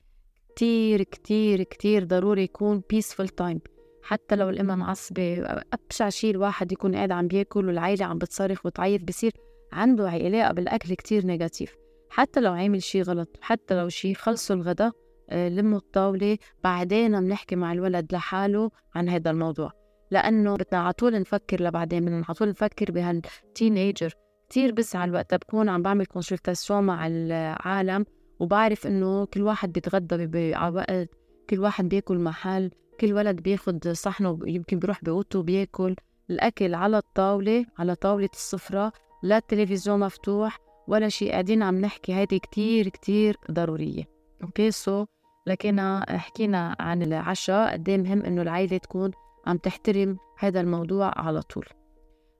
كتير 0.55 1.03
كتير 1.03 1.63
كتير 1.63 2.03
ضروري 2.03 2.43
يكون 2.43 2.81
peaceful 2.93 3.27
time 3.37 3.59
حتى 4.03 4.35
لو 4.35 4.49
الأم 4.49 4.79
معصبة 4.79 5.43
أبشع 5.73 6.09
شيء 6.09 6.31
الواحد 6.31 6.71
يكون 6.71 6.95
قاعد 6.95 7.11
عم 7.11 7.27
بياكل 7.27 7.67
والعيلة 7.67 8.05
عم 8.05 8.17
بتصرخ 8.17 8.65
وتعيط 8.65 9.01
بصير 9.03 9.31
عنده 9.71 10.09
علاقة 10.09 10.53
بالأكل 10.53 10.93
كتير 10.93 11.25
négatif 11.25 11.75
حتى 12.09 12.39
لو 12.39 12.53
عامل 12.53 12.83
شيء 12.83 13.01
غلط 13.03 13.37
حتى 13.41 13.75
لو 13.75 13.89
شيء 13.89 14.13
خلصوا 14.13 14.55
الغداء 14.55 14.91
آه، 15.29 15.49
لموا 15.49 15.77
الطاولة 15.77 16.37
بعدين 16.63 17.19
بنحكي 17.19 17.55
مع 17.55 17.71
الولد 17.71 18.13
لحاله 18.13 18.71
عن 18.95 19.09
هذا 19.09 19.31
الموضوع. 19.31 19.71
لأنه 20.11 20.55
بدنا 20.55 20.81
على 20.81 20.93
طول 20.93 21.19
نفكر 21.19 21.63
لبعدين 21.63 22.05
بدنا 22.05 22.23
على 22.27 22.35
طول 22.35 22.49
نفكر 22.49 22.91
بهال 22.91 23.22
teenager. 23.22 24.13
كتير 24.49 24.71
بزعل 24.71 25.09
لوقت 25.09 25.35
بكون 25.35 25.69
عم 25.69 25.81
بعمل 25.81 26.05
consultation 26.05 26.83
مع 26.83 27.07
العالم 27.07 28.05
وبعرف 28.39 28.87
إنه 28.87 29.25
كل 29.25 29.41
واحد 29.41 29.71
بيتغدى 29.71 30.27
بوقت 30.27 31.09
كل 31.49 31.59
واحد 31.59 31.89
بياكل 31.89 32.17
محل. 32.17 32.71
كل 32.99 33.13
ولد 33.13 33.41
بياخد 33.41 33.87
صحنه 33.87 34.39
يمكن 34.45 34.79
بيروح 34.79 35.03
بأوضته 35.03 35.43
بياكل 35.43 35.95
الأكل 36.29 36.75
على 36.75 36.97
الطاولة 36.97 37.65
على 37.77 37.95
طاولة 37.95 38.29
السفرة 38.33 38.91
لا 39.23 39.37
التلفزيون 39.37 39.99
مفتوح 39.99 40.57
ولا 40.87 41.09
شيء. 41.09 41.31
قاعدين 41.31 41.63
عم 41.63 41.81
نحكي 41.81 42.13
هيدي 42.13 42.39
كتير 42.39 42.89
كتير 42.89 43.37
ضرورية. 43.51 44.03
okay 44.43 44.71
so 44.71 45.05
لكن 45.47 46.01
حكينا 46.09 46.75
عن 46.79 47.01
العشاء 47.01 47.73
قد 47.73 47.89
إيه 47.89 47.97
مهم 47.97 48.21
إنه 48.21 48.41
العائلة 48.41 48.77
تكون 48.77 49.11
عم 49.47 49.57
تحترم 49.57 50.17
هذا 50.39 50.61
الموضوع 50.61 51.11
على 51.15 51.41
طول. 51.41 51.65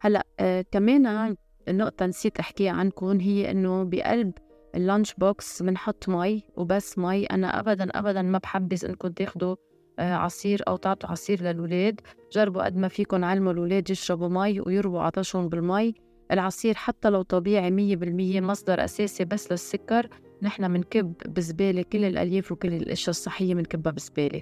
هلأ 0.02 0.26
آه 0.40 0.66
كمان 0.72 1.36
النقطة 1.68 2.06
نسيت 2.06 2.40
أحكيها 2.40 2.72
عنكم 2.72 3.20
هي 3.20 3.52
إنه 3.52 3.84
بقلب 3.84 4.32
ال 4.76 4.82
lunch 4.82 5.14
box 5.14 5.64
بنحط 5.64 6.10
مي 6.10 6.44
وبس 6.56 6.98
مي. 6.98 7.26
أنا 7.26 7.60
أبدا 7.60 7.90
أبدا 8.00 8.22
ما 8.22 8.38
بحبذ 8.38 8.86
إنكم 8.86 9.08
تاخدوا 9.08 9.52
آه، 9.52 9.58
عصير 10.00 10.64
أو 10.68 10.76
تعطوا 10.76 11.10
عصير 11.10 11.44
للولاد 11.44 12.02
جربوا 12.32 12.64
قد 12.64 12.78
ما 12.78 12.88
فيكم 12.88 13.26
علموا 13.26 13.52
الولاد 13.52 13.90
يشربوا 13.90 14.28
مي 14.28 14.62
ويرووا 14.62 15.02
عطشهم 15.02 15.50
بالمي. 15.50 15.94
العصير 16.32 16.74
حتى 16.76 17.10
لو 17.10 17.22
طبيعي 17.22 17.72
مية 17.72 17.96
بالمية 17.96 18.42
مصدر 18.42 18.84
أساسي 18.84 19.26
بس 19.26 19.52
للسكر. 19.52 20.10
نحن 20.42 20.72
منكب 20.72 21.14
بزبالة 21.26 21.82
كل 21.82 22.06
الألياف 22.06 22.52
وكل 22.52 22.74
الأشياء 22.74 23.10
الصحية 23.10 23.56
منكبها 23.56 23.92
بزبالة. 23.92 24.42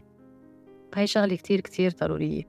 هاي 0.95 1.07
شغلة 1.07 1.35
كتير 1.35 1.61
كتير 1.61 1.91
ضرورية. 1.91 2.43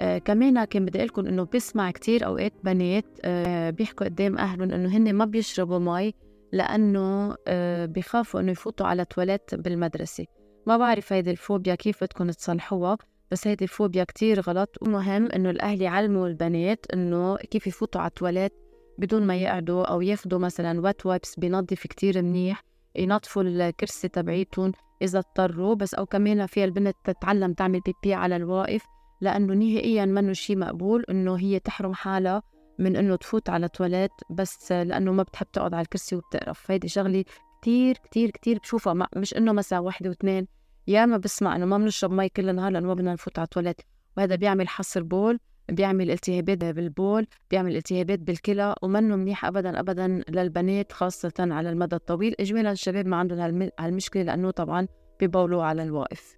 آه 0.00 0.18
كمان 0.18 0.64
كان 0.64 0.84
بدي 0.84 1.04
لكم 1.04 1.26
إنه 1.26 1.48
بسمع 1.54 1.90
كتير 1.90 2.26
أوقات 2.26 2.52
بنات 2.64 3.04
آه 3.24 3.70
بيحكوا 3.70 4.06
قدام 4.06 4.38
أهلهم 4.38 4.70
إنه 4.70 4.96
هن 4.96 5.14
ما 5.14 5.24
بيشربوا 5.24 5.78
مي 5.78 6.14
لأنه 6.52 7.36
آه 7.48 7.86
بخافوا 7.86 8.40
إنه 8.40 8.50
يفوتوا 8.50 8.86
على 8.86 9.04
تواليت 9.04 9.54
بالمدرسة. 9.54 10.26
ما 10.66 10.76
بعرف 10.76 11.12
هيدي 11.12 11.30
الفوبيا 11.30 11.74
كيف 11.74 12.04
بدكم 12.04 12.30
تصلحوها 12.30 12.98
بس 13.30 13.46
هيدي 13.46 13.64
الفوبيا 13.64 14.04
كتير 14.04 14.40
غلط. 14.40 14.76
ومهم 14.82 15.26
إنه 15.26 15.50
الأهل 15.50 15.82
يعلموا 15.82 16.28
البنات 16.28 16.86
إنه 16.94 17.36
كيف 17.36 17.66
يفوتوا 17.66 18.00
على 18.00 18.08
التواليت 18.08 18.52
بدون 18.98 19.26
ما 19.26 19.36
يقعدوا 19.36 19.84
أو 19.84 20.00
ياخدوا 20.00 20.38
مثلا 20.38 20.80
wet 20.80 21.06
wipes 21.06 21.38
بينظف 21.38 21.86
كتير 21.86 22.22
منيح 22.22 22.62
ينظفوا 22.96 23.42
الكرسي 23.42 24.08
تبعيتهم 24.08 24.72
إذا 25.02 25.18
اضطروا. 25.18 25.74
بس 25.74 25.94
أو 25.94 26.06
كمان 26.06 26.46
فيها 26.46 26.64
البنت 26.64 26.96
تتعلم 27.04 27.52
تعمل 27.52 27.80
pipi 27.80 28.14
على 28.14 28.36
الواقف 28.36 28.84
لأنه 29.20 29.54
نهائيا 29.54 30.04
منه 30.04 30.32
شيء 30.32 30.58
مقبول 30.58 31.04
إنه 31.10 31.34
هي 31.34 31.58
تحرم 31.58 31.94
حالها 31.94 32.42
من 32.78 32.96
إنه 32.96 33.16
تفوت 33.16 33.50
على 33.50 33.68
تواليت 33.68 34.10
بس 34.30 34.72
لأنه 34.72 35.12
ما 35.12 35.22
بتحب 35.22 35.46
تقعد 35.52 35.74
على 35.74 35.82
الكرسي 35.82 36.16
وبتقرف. 36.16 36.70
هيدي 36.70 36.88
شغلة 36.88 37.24
كتير 37.62 37.96
كتير 37.96 38.30
كتير 38.30 38.58
بشوفها 38.58 39.08
مش 39.16 39.36
إنه 39.36 39.52
مثلا 39.52 39.78
واحدة 39.78 40.08
واثنين 40.08 40.46
ياما 40.86 41.16
بسمع 41.16 41.56
إنه 41.56 41.66
ما 41.66 41.78
بنشرب 41.78 42.12
مي 42.12 42.28
كل 42.28 42.48
النهار 42.48 42.72
لأنه 42.72 42.86
ما 42.86 42.94
بدنا 42.94 43.12
نفوت 43.12 43.38
على 43.38 43.44
التواليت. 43.44 43.80
وهذا 44.16 44.34
بيعمل 44.34 44.68
حصر 44.68 45.02
بول 45.02 45.38
بيعمل 45.68 46.10
التهابات 46.10 46.64
بالبول 46.64 47.26
بيعمل 47.50 47.76
التهابات 47.76 48.18
بالكلى 48.18 48.74
ومنه 48.82 49.16
منيح 49.16 49.44
ابدا 49.44 49.80
ابدا 49.80 50.22
للبنات 50.28 50.92
خاصة 50.92 51.32
على 51.38 51.70
المدى 51.70 51.96
الطويل. 51.96 52.34
اجمالا 52.40 52.72
الشباب 52.72 53.06
ما 53.06 53.16
عندهم 53.16 53.68
هالمشكلة 53.80 54.22
لأنه 54.22 54.50
طبعا 54.50 54.88
ببولوا 55.20 55.64
على 55.64 55.82
الواقف. 55.82 56.36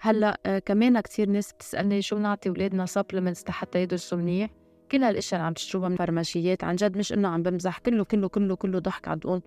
هلأ 0.00 0.40
آه 0.46 0.58
كمان 0.58 1.00
كثير 1.00 1.28
ناس 1.28 1.52
بتسألني 1.52 2.02
شو 2.02 2.18
نعطي 2.18 2.48
أولادنا 2.48 2.86
supplements 2.86 3.50
حتى 3.50 3.82
يدرسوا 3.82 4.18
منيح؟ 4.18 4.50
كل 4.92 5.02
هالأشياء 5.02 5.40
اللي 5.40 5.46
عم 5.46 5.52
تشتروها 5.52 5.88
من 5.88 5.96
فرماشيات 5.96 6.64
عن 6.64 6.76
جد 6.76 6.96
مش 6.96 7.12
إنه 7.12 7.28
عم 7.28 7.42
بمزح 7.42 7.78
كله 7.78 8.04
كله 8.04 8.28
كله 8.28 8.56
كله 8.56 8.78
ضحك 8.78 9.08
عم 9.08 9.18
تقول 9.18 9.42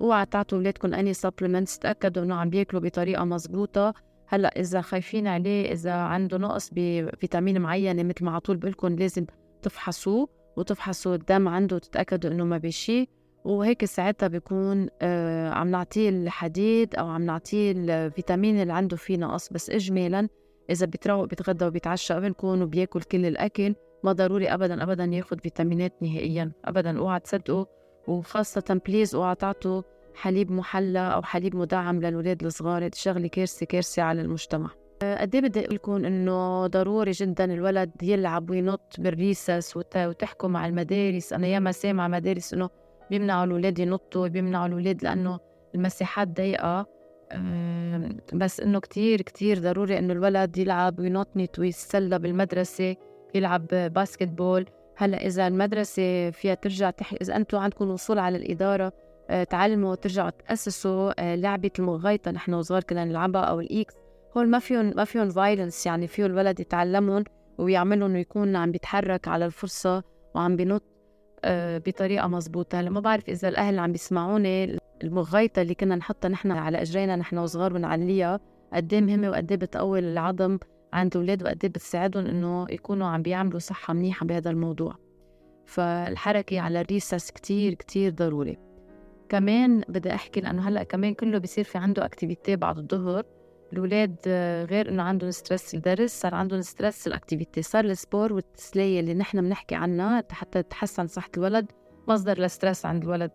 اوعى 0.00 0.26
تعطوا 0.26 0.58
اولادكم 0.58 0.94
any 0.94 1.14
supplements 1.14 1.78
تأكدوا 1.78 2.22
إنه 2.22 2.34
عم 2.34 2.50
بياكلوا 2.50 2.82
بطريقة 2.82 3.24
مزبوطه 3.24 3.94
هلأ 4.26 4.60
إذا 4.60 4.80
خايفين 4.80 5.26
عليه 5.26 5.72
إذا 5.72 5.92
عنده 5.92 6.38
نقص 6.38 6.70
بفيتامين 6.72 7.60
معينه 7.60 8.02
مثل 8.02 8.24
ما 8.24 8.30
على 8.30 8.40
طول 8.40 8.56
بقول 8.56 8.96
لازم 8.96 9.26
تفحصوه 9.62 10.28
وتفحصوا 10.56 11.14
الدم 11.14 11.48
عنده 11.48 11.76
وتتأكدوا 11.76 12.30
إنه 12.30 12.44
ما 12.44 12.58
بشي 12.58 13.08
وهيك 13.44 13.84
ساعتها 13.84 14.26
بيكون 14.26 14.88
آه 15.02 15.50
عم 15.50 15.68
نعطيه 15.68 16.08
الحديد 16.08 16.94
أو 16.94 17.08
عم 17.08 17.22
نعطيه 17.22 17.72
الفيتامين 17.72 18.62
اللي 18.62 18.72
عنده 18.72 18.96
فيه 18.96 19.16
نقص. 19.16 19.48
بس 19.52 19.70
اجمالا 19.70 20.28
إذا 20.70 20.86
بيتروق 20.86 21.24
بيتغدى 21.24 21.64
وبيتعشى 21.64 22.14
قبلكم 22.14 22.62
وبياكل 22.62 23.02
كل 23.02 23.26
الأكل 23.26 23.74
ما 24.04 24.12
ضروري 24.12 24.48
ابدا 24.48 24.82
ابدا 24.82 25.04
ياخذ 25.04 25.38
فيتامينات 25.38 26.02
نهائيا 26.02 26.52
ابدا. 26.64 26.98
أوعى 26.98 27.20
تصدقوا 27.20 27.64
وخاصة 28.08 28.80
بليز 28.86 29.14
اوعى 29.14 29.34
تعطوا 29.34 29.82
حليب 30.14 30.52
محلى 30.52 30.98
أو 30.98 31.22
حليب 31.22 31.56
مدعم 31.56 32.00
للولاد 32.00 32.44
الصغار 32.44 32.84
هذه 32.84 32.90
شغلة 32.94 33.28
كارثة 33.28 33.66
كارثة 33.66 34.02
على 34.02 34.20
المجتمع. 34.20 34.70
أه، 35.02 35.20
قد 35.20 35.34
إيه 35.34 35.42
بدي 35.42 35.60
لكم 35.60 36.04
إنه 36.04 36.66
ضروري 36.66 37.10
جدا 37.10 37.44
الولد 37.44 37.90
يلعب 38.02 38.50
وينط 38.50 38.96
بال 38.98 39.18
recess 39.18 39.76
وتحكوا 39.76 40.48
مع 40.48 40.66
المدارس. 40.66 41.32
أنا 41.32 41.46
ياما 41.46 41.72
سامعة 41.72 42.08
مدارس 42.08 42.54
إنه 42.54 42.70
بيمنعوا 43.10 43.44
الاولاد 43.44 43.78
ينطوا 43.78 44.28
بيمنعوا 44.28 44.66
الاولاد 44.66 45.04
لأنه 45.04 45.38
المساحات 45.74 46.28
ضيقة. 46.28 46.86
بس 48.32 48.60
إنه 48.60 48.80
كتير 48.80 49.22
كتير 49.22 49.58
ضروري 49.58 49.98
إنه 49.98 50.12
الولد 50.12 50.58
يلعب 50.58 50.98
وينطنط 50.98 51.58
ويتسلى 51.58 52.18
بالمدرسة 52.18 52.96
يلعب 53.34 53.66
basketball. 53.66 54.66
هلأ 55.00 55.26
إذا 55.26 55.46
المدرسة 55.46 56.30
فيها 56.30 56.54
ترجع 56.54 56.90
تح... 56.90 57.14
إذا 57.22 57.36
أنتم 57.36 57.58
عندكم 57.58 57.90
وصول 57.90 58.18
على 58.18 58.36
الإدارة 58.36 58.92
آه، 59.30 59.44
تعلموا 59.44 59.94
ترجعوا 59.94 60.30
تأسسوا 60.30 61.12
آه، 61.22 61.34
لعبة 61.34 61.70
المغيطة 61.78 62.30
نحن 62.30 62.54
وصغار 62.54 62.82
كنا 62.82 63.04
نلعبها 63.04 63.42
أو 63.42 63.60
ال 63.60 63.77
X 63.77 63.94
هول 64.36 64.48
ما 64.48 64.58
فيهم 64.58 64.92
ما 64.96 65.04
فيهم 65.04 65.28
violence 65.28 65.86
يعني 65.86 66.06
فيه 66.06 66.26
الولد 66.26 66.60
يتعلمهم 66.60 67.24
ويعملوا 67.58 68.08
إنه 68.08 68.18
يكون 68.18 68.56
عم 68.56 68.70
بيتحرك 68.70 69.28
على 69.28 69.46
الفرصة 69.46 70.02
وعم 70.34 70.56
بينط 70.56 70.82
آه، 71.44 71.78
بطريقة 71.78 72.28
مزبوطة 72.28 72.80
هلأ 72.80 72.90
ما 72.90 73.00
بعرف 73.00 73.28
إذا 73.28 73.48
الأهل 73.48 73.78
عم 73.78 73.92
بيسمعوني 73.92 74.78
المغيطة 75.02 75.62
اللي 75.62 75.74
كنا 75.74 75.96
نحطها 75.96 76.28
نحن 76.28 76.50
على 76.50 76.82
إجرينا 76.82 77.16
نحن 77.16 77.38
وصغار 77.38 77.74
ونعليها 77.74 78.40
قد 78.72 78.92
إيه 78.92 79.00
مهمة 79.00 79.30
وقد 79.30 79.52
إيه 79.52 79.58
بتقوي 79.58 79.98
العظم 79.98 80.58
عند 80.92 81.16
الأولاد 81.16 81.42
وقد 81.42 81.64
إيه 81.64 81.70
بتساعدهم 81.70 82.26
إنه 82.26 82.66
يكونوا 82.70 83.06
عم 83.06 83.22
بيعملوا 83.22 83.58
صحة 83.58 83.94
منيحة 83.94 84.26
بهذا 84.26 84.50
الموضوع. 84.50 84.94
فالحركة 85.66 86.60
على 86.60 86.80
ال 86.80 86.87
recess 86.87 87.30
كتير 87.30 87.74
كتير 87.74 88.12
ضروري. 88.12 88.58
كمان 89.28 89.80
بدي 89.88 90.14
أحكي 90.14 90.40
لأنه 90.40 90.68
هلأ 90.68 90.82
كمان 90.82 91.14
كله 91.14 91.38
بصير 91.38 91.64
في 91.64 91.78
عنده 91.78 92.04
activity 92.04 92.56
بعد 92.56 92.78
الظهر. 92.78 93.24
الاولاد 93.72 94.16
غير 94.70 94.88
إنه 94.88 95.02
عندهم 95.02 95.30
stress 95.30 95.74
الدرس 95.74 96.20
صار 96.20 96.34
عندهم 96.34 96.60
stress 96.60 97.06
ال 97.06 97.12
activity 97.12 97.62
صار 97.62 97.84
ال 97.84 97.92
sport 97.92 98.32
والتسلية 98.32 99.00
اللي 99.00 99.14
نحن 99.14 99.40
بنحكي 99.40 99.74
عنها 99.74 100.24
حتى 100.30 100.62
تحسن 100.62 101.06
صحة 101.06 101.30
الولد 101.36 101.72
مصدر 102.08 102.40
ل 102.40 102.47
stress 102.47 102.86
عند 102.86 103.02
الولد. 103.04 103.30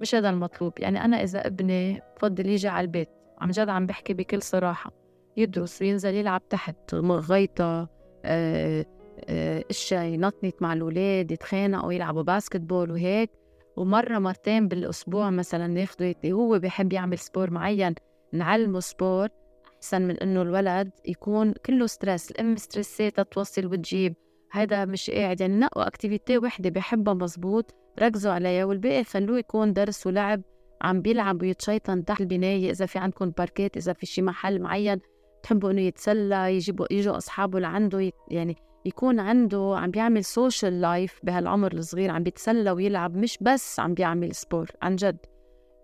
مش 0.00 0.14
هذا 0.14 0.30
المطلوب. 0.30 0.72
يعني 0.78 1.04
أنا 1.04 1.22
إذا 1.22 1.46
ابني 1.46 2.02
بفضل 2.16 2.46
يجي 2.46 2.68
على 2.68 2.84
البيت 2.84 3.08
عم 3.40 3.50
جد 3.50 3.68
عم 3.68 3.86
بحكي 3.86 4.14
بكل 4.14 4.42
صراحة. 4.42 5.05
يدرس 5.36 5.82
وينزل 5.82 6.14
يلعب 6.14 6.48
تحت 6.48 6.94
مغيطة 6.94 7.88
آه، 8.24 8.86
آه، 9.28 9.64
اشياء 9.70 10.04
ينطنط 10.04 10.62
مع 10.62 10.72
الاولاد 10.72 11.30
يتخانقوا 11.30 11.92
يلعبوا 11.92 12.22
basketball 12.22 12.90
وهيك. 12.90 13.30
ومرة 13.76 14.18
مرتين 14.18 14.68
بالأسبوع 14.68 15.30
مثلا 15.30 15.66
ناخده 15.66 16.14
هو 16.26 16.58
بحب 16.58 16.92
يعمل 16.92 17.18
sport 17.18 17.50
معين 17.50 17.94
نعلمه 18.32 18.80
sport 18.80 19.28
أحسن 19.76 20.02
من 20.02 20.16
إنه 20.16 20.42
الولد 20.42 20.90
يكون 21.06 21.52
كله 21.52 21.86
stress 21.86 22.30
الأم 22.30 22.56
stress 22.56 23.05
اتها 23.05 23.22
توصل 23.22 23.66
وتجيب. 23.66 24.14
هذا 24.50 24.84
مش 24.84 25.10
قاعد 25.10 25.40
يعني 25.40 25.56
نقوا 25.56 25.86
activity 25.86 26.38
وحدة 26.38 26.70
بحبها 26.70 27.14
مزبوط 27.14 27.74
ركزوا 28.00 28.32
عليها. 28.32 28.64
والباقي 28.64 29.04
خلوه 29.04 29.38
يكون 29.38 29.72
درس 29.72 30.06
ولعب 30.06 30.42
عم 30.82 31.02
بيلعب 31.02 31.42
ويتشيطن 31.42 32.04
تحت 32.04 32.20
البناية 32.20 32.70
إذا 32.70 32.86
في 32.86 32.98
عندكم 32.98 33.30
park 33.30 33.67
ات 33.67 33.76
إذا 33.76 33.92
في 33.92 34.06
شي 34.06 34.22
محل 34.22 34.60
معين. 34.60 35.00
تحبوا 35.46 35.70
إنه 35.70 35.80
يتسلى 35.80 36.56
يجيبوا 36.56 36.86
يجوا 36.90 37.16
أصحابه 37.16 37.60
لعنده 37.60 38.10
يعني 38.28 38.56
يكون 38.84 39.20
عنده 39.20 39.74
عم 39.78 39.90
بيعمل 39.90 40.24
social 40.24 40.80
life 40.80 41.20
بهالعمر 41.22 41.72
الصغير 41.72 42.10
عم 42.10 42.22
بيتسلى 42.22 42.70
ويلعب 42.70 43.16
مش 43.16 43.38
بس 43.40 43.80
عم 43.80 43.94
بيعمل 43.94 44.34
sport 44.34 44.70
عن 44.82 44.96
جد. 44.96 45.18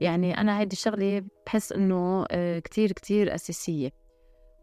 يعني 0.01 0.41
أنا 0.41 0.61
هيدي 0.61 0.73
الشغلة 0.73 1.25
بحس 1.47 1.73
إنه 1.73 2.27
آه، 2.31 2.59
كتير 2.59 2.93
كتير 2.93 3.35
أساسية. 3.35 3.91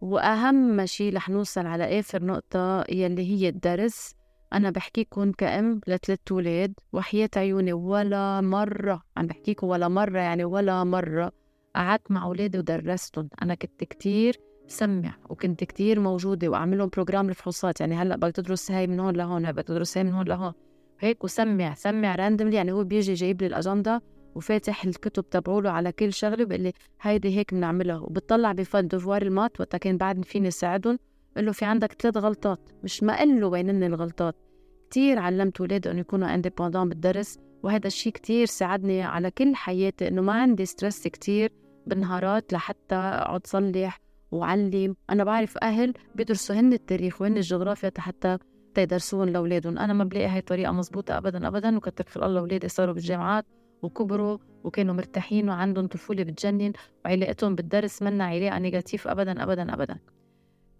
وأهم 0.01 0.85
شيء 0.85 1.15
رح 1.15 1.29
نوصل 1.29 1.65
على 1.65 1.99
آخر 1.99 2.25
نقطة 2.25 2.83
يلي 2.89 3.31
هي 3.31 3.49
الدرس. 3.49 4.15
أنا 4.53 4.69
بحكيكم 4.69 5.31
كأم 5.31 5.81
لثلاث 5.87 6.19
أولاد 6.31 6.73
وحياة 6.93 7.29
عيوني 7.35 7.73
ولا 7.73 8.41
مرة 8.41 9.03
عم 9.17 9.27
بحكيكم 9.27 9.67
ولا 9.67 9.87
مرة 9.87 10.19
يعني 10.19 10.45
ولا 10.45 10.83
مرة 10.83 11.31
قعدت 11.75 12.11
مع 12.11 12.25
أولادي 12.25 12.57
ودرستهم. 12.57 13.29
أنا 13.41 13.55
كنت 13.55 13.83
كتير 13.83 14.48
سمع 14.69 15.15
وكنت 15.29 15.63
كتير 15.63 15.99
موجودة 15.99 16.47
وأعمل 16.47 16.77
لهم 16.77 16.89
program 16.89 17.29
الفحوصات 17.29 17.79
يعني 17.81 17.95
هلأ 17.95 18.15
بدك 18.15 18.35
تدرس 18.35 18.71
هاي 18.71 18.87
من 18.87 18.99
هون 18.99 19.15
لهون 19.15 19.51
بدك 19.51 19.63
تدرس 19.63 19.97
هاي 19.97 20.03
من 20.03 20.13
هون 20.13 20.25
لهون. 20.25 20.53
هيك 20.99 21.23
وسمع 21.23 21.73
سمع 21.73 22.15
randomly 22.15 22.55
يعني 22.55 22.71
هو 22.71 22.83
بيجي 22.83 23.13
جايب 23.13 23.41
لي 23.41 23.47
الأجندة 23.47 24.01
وفاتح 24.35 24.85
الكتب 24.85 25.29
تبعوله 25.29 25.69
على 25.69 25.91
كل 25.91 26.13
شغلة 26.13 26.45
بقول 26.45 26.61
لي 26.61 26.73
هيدي 27.01 27.37
هيك 27.37 27.53
بنعملها. 27.53 27.99
وبتطلع 27.99 28.51
بهن 28.51 28.87
devoir 28.87 29.21
ال 29.21 29.28
maths 29.28 29.59
وقتها 29.59 29.77
كان 29.77 29.97
بعد 29.97 30.25
فيني 30.25 30.51
ساعدهم 30.51 30.99
قال 31.35 31.45
له 31.45 31.51
في 31.51 31.65
عندك 31.65 32.01
ثلاث 32.01 32.17
غلطات. 32.17 32.69
مش 32.83 33.03
ما 33.03 33.17
قال 33.17 33.41
له 33.41 33.47
وينن 33.47 33.83
الغلطات. 33.83 34.35
كتير 34.89 35.19
علمت 35.19 35.61
ولادي 35.61 35.91
إنه 35.91 35.99
يكونوا 35.99 36.33
indépendants 36.33 36.89
بالدرس 36.89 37.39
وهذا 37.63 37.87
الشيء 37.87 38.13
كتير 38.13 38.45
ساعدني 38.45 39.01
على 39.01 39.31
كل 39.31 39.55
حياتي 39.55 40.07
إنه 40.07 40.21
ما 40.21 40.33
عندي 40.33 40.65
stress 40.65 41.07
كتير 41.07 41.51
بالنهارات 41.87 42.53
لحتى 42.53 42.95
أقعد 42.95 43.47
صلح. 43.47 44.08
وعلم. 44.31 44.95
أنا 45.09 45.23
بعرف 45.23 45.57
أهل 45.57 45.93
بيدرسوا 46.15 46.55
هن 46.55 46.73
التاريخ 46.73 47.21
وهن 47.21 47.37
الجغرافيا 47.37 47.91
حتى 47.97 48.37
تيدرسون 48.73 49.29
لأولادهم. 49.29 49.77
أنا 49.77 49.93
ما 49.93 50.03
بلاقي 50.03 50.27
هاي 50.27 50.39
الطريقة 50.39 50.71
مزبوطة 50.71 51.17
أبدا 51.17 51.47
أبدا. 51.47 51.77
وكتر 51.77 52.03
في 52.03 52.17
الله 52.17 52.39
أولادي 52.39 52.67
صاروا 52.67 52.93
بالجامعات 52.93 53.45
وكبروا 53.81 54.37
وكانوا 54.63 54.93
مرتاحين 54.93 55.49
وعندهم 55.49 55.87
طفولة 55.87 56.23
بتجنن 56.23 56.73
وعلاقتهم 57.05 57.55
بالدرس 57.55 58.01
منا 58.01 58.23
علاقة 58.23 58.59
negative 58.59 59.07
أبدا 59.07 59.43
أبدا 59.43 59.73
أبدا. 59.73 59.99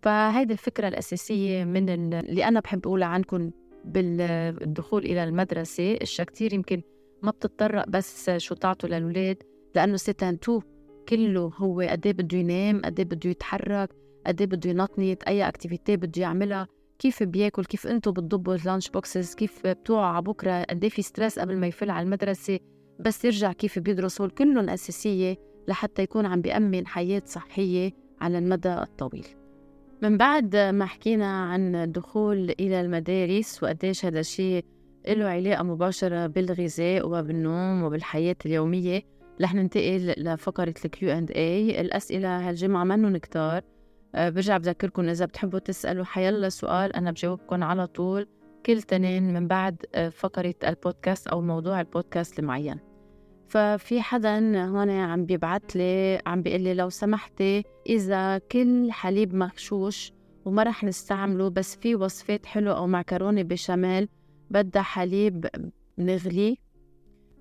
فهيدي 0.02 0.54
الفكرة 0.54 0.88
الأساسية 0.88 1.64
من 1.64 2.14
اللي 2.14 2.46
أنا 2.48 2.60
بحب 2.60 2.88
أقولها 2.88 3.08
عنكم 3.08 3.52
بالدخول 3.86 5.06
إلى 5.06 5.24
المدرسة. 5.24 5.98
أشياء 6.02 6.28
كتير 6.28 6.54
يمكن 6.54 6.82
ما 7.24 7.32
بتتطرق 7.32 7.90
بس 7.90 8.30
شو 8.30 8.56
تعطوا 8.56 8.90
للولاد 8.90 9.44
لأنه 9.76 9.96
c'est 9.96 10.27
un 10.27 10.40
tout 10.40 10.62
كله 11.10 11.52
هو 11.58 11.82
قد 11.82 12.06
إيه 12.06 12.14
بده 12.14 12.38
ينام 12.38 12.82
قد 12.86 13.00
إيه 13.00 13.06
بده 13.08 13.30
يتحرك 13.30 13.90
قد 14.28 14.42
إيه 14.42 14.48
بده 14.48 14.70
ينطنط 14.70 15.28
أي 15.28 15.48
activity 15.48 15.98
بده 15.98 16.22
يعملها 16.22 16.68
كيف 17.00 17.24
بياكل 17.24 17.66
كيف 17.66 17.88
أنتم 17.88 18.12
بتضبوا 18.12 18.56
ال 18.56 18.62
lunch 18.62 18.90
boxes 18.90 19.36
كيف 19.36 19.68
بتوعوا 19.68 20.06
على 20.06 20.22
بكرة 20.22 20.64
قد 20.64 20.84
إيه 20.84 20.90
في 20.90 21.02
stress 21.02 21.40
قبل 21.40 21.58
ما 21.58 21.68
يفل 21.68 21.90
على 21.90 22.06
المدرسة 22.06 22.60
بس 23.00 23.26
يرجع 23.26 23.52
كيف 23.54 23.80
بيدرسوا 23.80 24.28
كلهم 24.28 24.70
أساسية 24.70 25.38
لحتى 25.68 26.02
يكون 26.02 26.26
عم 26.26 26.42
بيأمن 26.42 26.88
حياة 26.88 27.22
صحية 27.26 27.92
على 28.22 28.38
المدى 28.38 28.74
الطويل. 28.74 29.28
من 30.02 30.18
بعد 30.18 30.56
ما 30.56 30.86
حكينا 30.86 31.42
عن 31.44 31.76
الدخول 31.76 32.50
إلى 32.60 32.82
المدارس 32.82 33.64
وقديش 33.64 34.06
هذا 34.06 34.20
الشيء 34.20 34.66
له 35.08 35.26
علاقة 35.26 35.64
مباشرة 35.64 36.28
بالغذاء 36.28 37.08
وبالنوم 37.08 37.84
وبالحياة 37.84 38.36
اليومية 38.46 39.02
رح 39.42 39.54
ننتقل 39.54 40.14
لفقرة 40.18 40.74
ال 40.86 40.98
Q 40.98 41.10
and 41.12 41.32
A 41.32 41.82
الأسئلة 41.82 42.50
هالجمعة 42.50 42.84
منن 42.84 43.18
كتار 43.18 43.62
أه 44.16 44.30
برجع 44.30 44.58
بذكركم 44.58 45.10
إذا 45.10 45.26
بتحبوا 45.26 45.60
تسألوا 45.60 46.06
حيلا 46.06 46.50
سؤال 46.50 46.96
أنا 46.96 47.12
بجاوبكم 47.12 47.64
على 47.64 47.88
طول 47.88 48.28
كل 48.66 48.82
تنين 48.82 49.34
من 49.34 49.48
بعد 49.48 49.86
أه 49.96 50.10
فقرة 50.10 50.56
البودكاست 50.68 51.28
أو 51.28 51.42
موضوع 51.42 51.80
البودكاست 51.82 52.40
المعين. 52.40 52.80
ففي 53.48 54.02
حدا 54.02 54.66
هون 54.66 54.90
عم 54.90 55.26
بيبعت 55.26 55.76
لي 55.76 56.22
عم 56.26 56.42
بيقول 56.42 56.62
لي 56.62 56.74
لو 56.74 56.90
سمحتي 56.90 57.64
إذا 57.90 58.38
كل 58.38 58.92
حليب 58.92 59.36
مغشوش 59.36 60.14
وما 60.46 60.64
رح 60.64 60.84
نستعمله 60.84 61.50
بس 61.50 61.76
في 61.76 61.96
وصفات 61.96 62.46
حلوة 62.46 62.78
أو 62.78 62.88
معكرونة 62.88 63.42
بشمال 63.42 64.08
بدها 64.50 64.82
حليب 64.82 65.48
نغليه. 65.98 66.56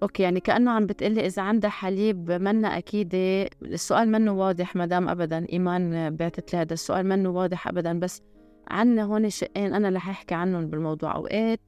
okay 0.03 0.23
يعني 0.23 0.41
كأنه 0.41 0.71
عم 0.71 0.87
بتقلي 0.87 1.27
إذا 1.27 1.43
عندها 1.43 1.71
حليب 1.71 2.31
منا 2.31 2.79
اكيده 2.79 3.49
السؤال 3.63 4.09
منه 4.09 4.33
واضح 4.33 4.77
مدام 4.77 5.09
ابدا 5.09 5.47
إيمان 5.53 6.17
بعتت 6.17 6.53
لي 6.53 6.61
هذا 6.61 6.73
السؤال 6.73 7.07
منه 7.07 7.31
واضح 7.31 7.69
ابدا 7.69 7.99
بس 7.99 8.23
عنا 8.69 9.03
هون 9.03 9.31
شقين 9.31 9.75
أنا 9.75 9.89
رح 9.89 10.09
أحكي 10.09 10.35
عنهم 10.35 10.67
بالموضوع. 10.67 11.15
أوقات 11.15 11.61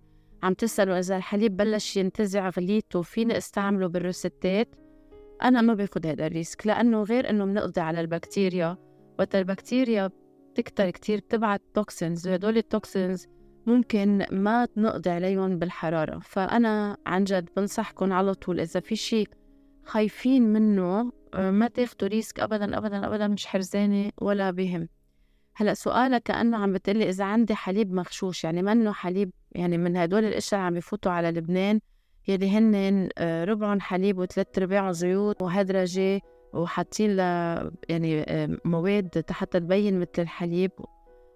عم 0.43 0.55
تسألوا 0.55 0.99
إذا 0.99 1.17
الحليب 1.17 1.57
بلش 1.57 1.97
ينتزع 1.97 2.49
غليته 2.49 3.03
فيني 3.03 3.37
أستعمله 3.37 3.87
بال 3.87 4.02
recettes؟ 4.02 4.69
أنا 5.43 5.61
ما 5.61 5.75
باخذ 5.75 6.07
هذا 6.07 6.27
ال 6.27 6.35
risk 6.35 6.67
لأنه 6.67 7.03
غير 7.03 7.31
إنه 7.31 7.45
بنقضي 7.45 7.81
على 7.81 8.01
البكتيريا. 8.01 8.77
وقت 9.19 9.35
البكتيريا 9.35 10.11
بتكتر 10.53 10.91
كتير 10.91 11.19
بتبعت 11.19 11.63
toxins 11.75 12.29
وهدول 12.29 12.57
ال 12.57 12.67
toxins 12.67 13.27
ممكن 13.67 14.27
ما 14.31 14.69
نقضي 14.77 15.11
عليهم 15.11 15.59
بالحرارة. 15.59 16.19
فأنا 16.19 16.97
عن 17.07 17.25
جد 17.25 17.49
بنصحكم 17.57 18.13
على 18.13 18.35
طول 18.35 18.61
إذا 18.61 18.81
في 18.81 18.97
شيء 18.97 19.29
خايفين 19.85 20.43
منه 20.53 21.13
آه، 21.35 21.51
ما 21.51 21.69
تاخدوا 21.69 22.09
risk 22.09 22.41
أبدا 22.41 22.79
أبدا 22.79 23.07
أبدا 23.07 23.29
مش 23.29 23.47
حرزانة 23.47 24.11
ولا 24.21 24.51
بهم. 24.51 24.89
هلأ 25.55 25.75
سؤالك 25.75 26.23
كأنه 26.23 26.57
عم 26.57 26.73
بتقلي 26.73 27.09
إذا 27.09 27.25
عندي 27.25 27.55
حليب 27.55 27.93
مغشوش 27.93 28.45
يعني 28.45 28.63
منه 28.63 28.93
حليب 28.93 29.31
يعني 29.53 29.79
من 29.79 29.97
هدول 29.97 30.25
الأشياء 30.25 30.61
عم 30.61 30.75
بفوتوا 30.75 31.13
على 31.13 31.31
لبنان 31.31 31.81
يلي 32.29 32.51
هن 32.51 33.09
آه، 33.19 33.45
ربعهم 33.45 33.81
حليب 33.81 34.19
وثلاث 34.19 34.59
أرباعهم 34.59 34.93
زيوت 34.93 35.43
وهدرجة 35.43 36.21
وحاطين 36.53 37.11
يعني 37.89 38.23
آه، 38.23 38.59
مواد 38.65 39.25
حتى 39.31 39.61
تبين 39.61 40.01
مثل 40.01 40.11
الحليب 40.19 40.71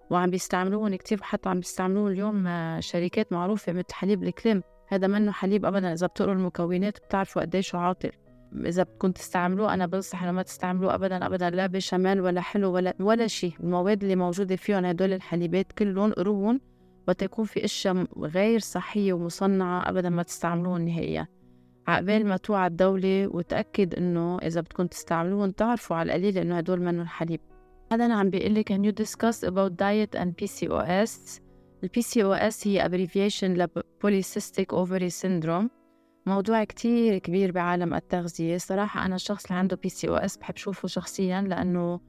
وعم 0.09 0.29
بيستعملوهم 0.29 0.95
كتير 0.95 1.19
حتى 1.21 1.49
عم 1.49 1.59
بيستعملوه 1.59 2.09
اليوم 2.09 2.47
شركات 2.79 3.33
معروفة 3.33 3.73
مثل 3.73 3.93
حليب 3.93 4.23
الكليم. 4.23 4.61
هذا 4.87 5.07
منه 5.07 5.31
حليب 5.31 5.65
أبدا 5.65 5.93
إذا 5.93 6.07
بتقروا 6.07 6.33
المكونات 6.33 6.97
بتعرفوا 6.97 7.41
قديش 7.41 7.75
عاطل. 7.75 8.11
إذا 8.55 8.83
بدكم 8.83 9.11
تستعملوه 9.11 9.73
أنا 9.73 9.85
بنصح 9.85 10.23
إنه 10.23 10.31
ما 10.31 10.41
تستعملوه 10.41 10.95
أبدا 10.95 11.25
أبدا 11.25 11.49
لا 11.49 11.67
بشمال 11.67 12.21
ولا 12.21 12.41
حلو 12.41 12.73
ولا 12.73 12.93
ولا 12.99 13.27
شيء. 13.27 13.53
المواد 13.59 14.03
اللي 14.03 14.15
موجودة 14.15 14.55
فيهم 14.55 14.85
هدول 14.85 15.13
الحليبات 15.13 15.71
كلهم 15.71 16.13
قروهم 16.13 16.61
وتكون 17.07 17.45
في 17.45 17.65
أشياء 17.65 18.05
غير 18.19 18.59
صحية 18.59 19.13
ومصنعة 19.13 19.89
أبدا 19.89 20.09
ما 20.09 20.23
تستعملوهم 20.23 20.81
نهائيا. 20.81 21.27
عقبال 21.87 22.25
ما 22.25 22.37
توعى 22.37 22.67
الدولة 22.67 23.27
وتأكد 23.27 23.95
إنه 23.95 24.37
إذا 24.37 24.61
بدكم 24.61 24.87
تستعملوهم 24.87 25.51
تعرفوا 25.51 25.95
على 25.95 26.15
القليل 26.15 26.37
إنه 26.37 26.57
هدول 26.57 26.81
منهم 26.81 27.07
حليب. 27.07 27.39
هذا 27.95 28.13
عم 28.13 28.29
بيقول 28.29 28.51
لي 28.51 28.63
can 28.63 28.85
you 28.87 29.03
discuss 29.03 29.49
about 29.49 29.71
diet 29.71 30.19
and 30.19 30.29
PCOS 30.41 31.39
ال 31.83 31.89
PCOS 31.97 32.67
هي 32.67 32.89
abbreviation 32.89 33.43
ل 33.43 33.67
Polycystic 34.05 34.75
Ovary 34.75 35.11
Syndrome. 35.23 35.69
موضوع 36.25 36.63
كتير 36.63 37.17
كبير 37.17 37.51
بعالم 37.51 37.93
التغذية. 37.93 38.57
صراحة 38.57 39.05
أنا 39.05 39.15
الشخص 39.15 39.45
اللي 39.45 39.59
عنده 39.59 39.79
PCOS 39.87 40.39
بحب 40.39 40.57
شوفه 40.57 40.87
شخصيا 40.87 41.41
لأنه 41.41 41.99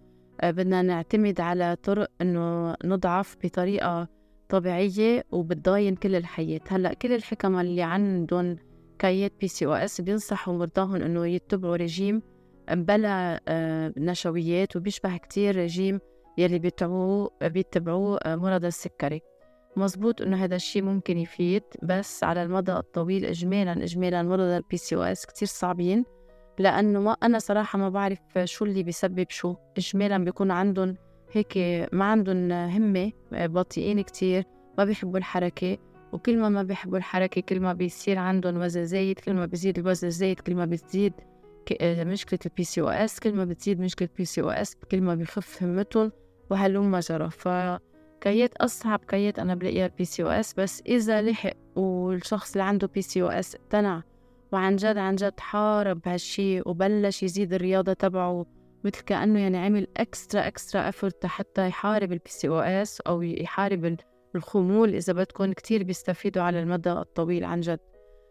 آه، 0.40 0.50
بدنا 0.50 0.82
نعتمد 0.82 1.40
على 1.40 1.76
طرق 1.82 2.10
إنه 2.20 2.74
نضعف 2.84 3.36
بطريقة 3.44 4.08
طبيعية 4.48 5.24
وبتضاين 5.30 5.96
كل 5.96 6.14
الحياة. 6.14 6.60
هلأ 6.68 6.94
كل 6.94 7.12
الحكمة 7.12 7.60
اللي 7.60 7.82
عندهم 7.82 8.56
OS 9.04 10.00
بينصحوا 10.00 10.54
مرضاهم 10.54 10.94
إنه 10.94 11.26
يتبعوا 11.26 11.76
رجيم 11.76 12.22
بلا 12.70 13.40
آه، 13.48 13.92
نشويات 13.96 14.76
وبيشبه 14.76 15.16
كتير 15.16 15.56
رجيم 15.56 16.00
يلي 16.38 16.58
بيتبعوه 16.58 17.30
بيتبعوه 17.42 18.18
آه، 18.18 18.36
مرضى 18.36 18.66
السكري. 18.66 19.20
مزبوط 19.76 20.22
إنه 20.22 20.44
هذا 20.44 20.56
الشيء 20.56 20.82
ممكن 20.82 21.18
يفيد 21.18 21.62
بس 21.82 22.24
على 22.24 22.42
المدى 22.42 22.72
الطويل 22.72 23.24
اجمالا 23.24 23.72
اجمالا 23.72 24.22
مرضى 24.22 24.56
ال 24.56 24.76
PCOS 24.76 25.26
كثير 25.26 25.48
صعبين 25.48 26.04
لأنه 26.58 27.00
ما 27.00 27.12
أنا 27.22 27.38
صراحة 27.38 27.78
ما 27.78 27.88
بعرف 27.88 28.18
شو 28.44 28.64
اللي 28.64 28.82
بيسبب 28.82 29.26
شو. 29.28 29.54
اجمالا 29.76 30.18
بيكون 30.24 30.50
عندهم 30.50 30.96
هيك 31.32 31.58
ما 31.92 32.04
عندهم 32.04 32.52
همة 32.52 33.12
بطيئين 33.32 34.00
كتير 34.00 34.44
ما 34.78 34.84
بيحبوا 34.84 35.18
الحركة 35.18 35.78
وكل 36.12 36.38
ما 36.38 36.48
ما 36.48 36.62
بيحبوا 36.62 36.98
الحركة 36.98 37.40
كل 37.40 37.60
ما 37.60 37.72
بيصير 37.72 38.18
عندهم 38.18 38.56
وزن 38.60 38.84
زايد 38.84 39.18
كل 39.18 39.34
ما 39.34 39.46
بيزيد 39.46 39.78
الوزن 39.78 40.10
زايد 40.10 40.40
كل 40.40 40.54
ما 40.54 40.64
بتزيد 40.64 41.12
آه، 41.20 41.35
مشكلة 41.82 42.38
ال 42.46 42.64
PCOS 42.64 43.20
كل 43.20 43.32
ما 43.34 43.44
بتزيد 43.44 43.80
مشكلة 43.80 44.08
ال 44.08 44.24
PCOS 44.24 44.76
كل 44.90 45.00
ما 45.00 45.14
بيخف 45.14 45.62
همتهم 45.62 46.12
وهلم 46.50 46.98
جرا 46.98 47.30
ف 47.30 47.51
case 47.51 48.35
ات 48.35 48.56
أصعب 48.56 49.00
case 49.08 49.32
ات 49.32 49.38
أنا 49.38 49.54
بلاقيها 49.54 49.86
ال 49.86 50.04
PCOS 50.04 50.54
بس 50.54 50.82
إذا 50.86 51.22
لحق 51.22 51.56
والشخص 51.76 52.52
اللي 52.52 52.64
عنده 52.64 52.86
PCOS 52.86 53.54
اقتنع 53.54 54.02
وعن 54.52 54.76
جد 54.76 54.96
عن 54.98 55.14
جد 55.14 55.40
حارب 55.40 56.08
هالشي 56.08 56.60
وبلش 56.60 57.22
يزيد 57.22 57.52
الرياضة 57.52 57.92
تبعه 57.92 58.46
مثل 58.84 59.00
كأنه 59.00 59.40
يعني 59.40 59.58
عمل 59.58 59.86
extra 59.96 60.46
extra 60.46 60.88
effort 60.88 61.26
حتى 61.26 61.68
يحارب 61.68 62.12
ال 62.12 62.30
PCOS 62.30 63.00
أو 63.00 63.22
يحارب 63.22 63.96
الخمول 64.36 64.94
إذا 64.94 65.12
بدكم 65.12 65.52
كتير 65.52 65.82
بيستفيدوا 65.82 66.42
على 66.42 66.60
المدى 66.60 66.92
الطويل 66.92 67.44
عن 67.44 67.60
جد. 67.60 67.80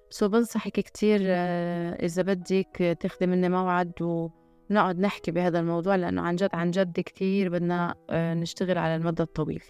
سو 0.10 0.28
بنصحك 0.28 0.72
كتير 0.72 1.20
آه، 1.24 2.06
إذا 2.06 2.22
بدك 2.22 2.98
تاخدي 3.00 3.28
مني 3.28 3.50
موعد 3.50 4.02
ونقعد 4.02 5.00
نحكي 5.00 5.32
بهذا 5.32 5.60
الموضوع 5.60 5.96
لأنه 5.96 6.22
عن 6.22 6.36
جد 6.36 6.50
عن 6.54 6.72
جد 6.72 7.00
كتير 7.00 7.50
بدنا 7.50 7.96
آه، 8.10 8.34
نشتغل 8.34 8.78
على 8.78 8.96
المدى 8.96 9.24
الطويل. 9.24 9.64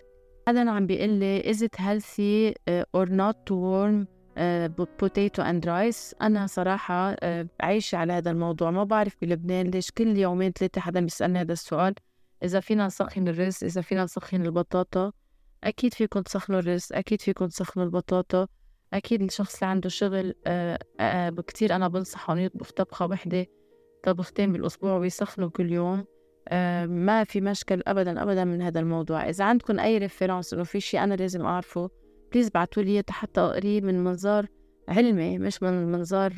هذا 0.48 0.70
عم 0.70 0.88
بيقول 0.88 1.10
لي 1.10 1.42
is 1.42 1.58
it 1.58 1.80
healthy 1.80 2.56
آه، 2.68 2.86
or 2.98 3.06
not 3.06 3.36
to 3.50 3.54
warm 3.54 4.08
potato 5.02 5.42
and 5.44 5.66
rice? 5.66 6.14
أنا 6.22 6.48
صراحة 6.48 7.16
عايشة 7.62 7.96
على 7.96 8.14
هذا 8.14 8.32
الموضوع 8.32 8.72
ما 8.72 8.84
بعرف 8.84 9.16
بلبنان 9.22 9.66
ليش 9.68 9.92
كل 9.92 10.18
يومين 10.18 10.52
ثلاثة 10.52 10.82
حدا 10.82 11.00
بيسألني 11.00 11.40
هذا 11.40 11.54
السؤال. 11.54 11.94
إذا 12.44 12.60
فينا 12.60 12.86
نسخن 12.86 13.28
الرز 13.28 13.64
إذا 13.64 13.82
فينا 13.82 14.04
نسخن 14.04 14.42
البطاطا 14.42 15.12
أكيد 15.64 15.94
فيكم 15.94 16.22
تسخنوا 16.22 16.60
الرز 16.60 16.88
أكيد 16.92 17.22
فيكم 17.22 17.48
تسخنوا 17.48 17.86
البطاطا. 17.86 18.48
أكيد 18.96 19.22
الشخص 19.22 19.56
اللي 19.56 19.72
عنده 19.72 19.90
شغل 19.90 20.34
آه، 20.48 20.80
آه، 21.00 21.30
بكتير 21.30 21.76
أنا 21.76 21.88
بنصحه 21.88 22.34
إنه 22.34 22.42
يطبخ 22.42 22.72
طبخة 22.72 23.06
وحدة 23.06 23.46
طبختين 24.04 24.54
بالأسبوع 24.54 24.98
ويسخنوا 24.98 25.50
كل 25.50 25.72
يوم. 25.72 26.06
آه، 26.48 26.86
ما 26.86 27.24
في 27.24 27.42
مشكل 27.42 27.82
أبدا 27.88 28.24
أبدا 28.24 28.44
من 28.44 28.62
هذا 28.62 28.80
الموضوع. 28.80 29.30
إذا 29.30 29.46
عندكم 29.46 29.80
أي 29.80 29.98
reference 29.98 30.54
إنه 30.54 30.64
في 30.64 30.80
شيء 30.80 31.04
أنا 31.04 31.14
لازم 31.14 31.46
أعرفه 31.46 31.90
please 32.32 32.50
بعتوا 32.50 32.84
لي 32.84 33.04
حتى 33.10 33.42
أقريه 33.42 33.82
من 33.82 34.04
منظار 34.04 34.48
علمي 34.90 35.38
مش 35.38 35.64
من 35.64 35.92
منظار 35.92 36.34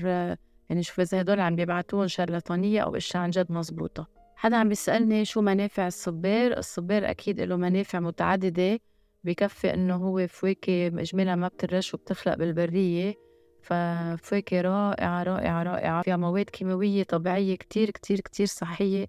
يعني 0.70 0.84
شوف 0.84 1.00
إذا 1.00 1.22
هدول 1.22 1.40
عم 1.40 1.56
بيبعتوهم 1.56 2.08
شرلطانية 2.08 2.82
أو 2.82 2.96
أشياء 2.96 3.24
عن 3.24 3.30
جد 3.30 3.52
مزبوطة 3.52 4.08
حدا 4.36 4.58
عم 4.58 4.70
بيسألني 4.70 5.26
شو 5.26 5.42
منافع 5.42 5.88
الصبار 5.88 6.58
الصبار 6.58 7.10
أكيد 7.10 7.42
له 7.42 7.56
منافع 7.56 8.00
متعددة. 8.00 8.80
بكفي 9.24 9.74
إنه 9.74 9.96
هو 9.96 10.28
فواكه 10.28 10.88
إجمالا 10.88 11.36
ما 11.36 11.48
بترش 11.48 11.94
وبتخلق 11.94 12.36
بالبرية. 12.36 13.16
ففواكه 13.62 14.62
رائعة 14.62 15.24
رائعة 15.24 15.64
رائعة. 15.64 16.02
فيها 16.02 16.18
مواد 16.18 16.50
كيماوية 16.50 17.04
طبيعية 17.04 17.56
كتير 17.56 17.92
كتير 17.92 18.20
كتير 18.20 18.46
صحية. 18.46 19.08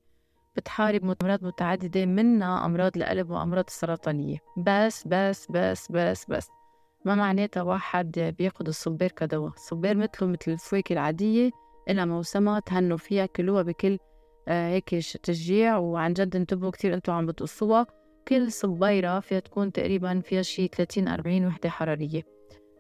بتحارب 0.57 1.03
أمراض 1.23 1.45
متعددة 1.45 2.07
منها 2.07 2.67
أمراض 2.67 2.97
القلب 2.97 3.31
وأمراض 3.31 3.65
السرطانية. 3.69 4.39
بس 4.57 5.05
بس 5.07 5.47
بس 5.51 5.93
بس 5.93 6.25
بس. 6.29 6.49
ما 7.05 7.15
معناتها 7.15 7.63
واحد 7.63 8.35
بياخد 8.39 8.69
الصبار 8.69 9.09
كدواء. 9.11 9.53
الصبار 9.53 9.97
مثله 9.97 10.29
مثل 10.29 10.53
الفواكه 10.53 10.93
العادية 10.93 11.51
إلها 11.89 12.05
موسمها 12.05 12.61
تهنوا 12.61 12.97
فيها 12.97 13.27
كلوها 13.27 13.63
بكل 13.63 13.99
آه 14.49 14.69
هيك 14.69 14.89
تشجيع. 15.23 15.77
وعن 15.77 16.13
جد 16.13 16.37
انتبهوا 16.37 16.71
كتير 16.71 16.95
أنتوا 16.95 17.15
عم 17.15 17.27
بتقصوها. 17.27 17.87
كل 18.29 18.53
صبيرة 18.53 19.21
فيها 19.21 19.41
تكون 19.41 19.73
تقريبا 19.73 20.21
فيها 20.21 20.43
شي 20.43 20.67
30 20.67 21.09
40 21.09 21.47
وحدة 21.47 21.71
حرارية. 21.71 22.23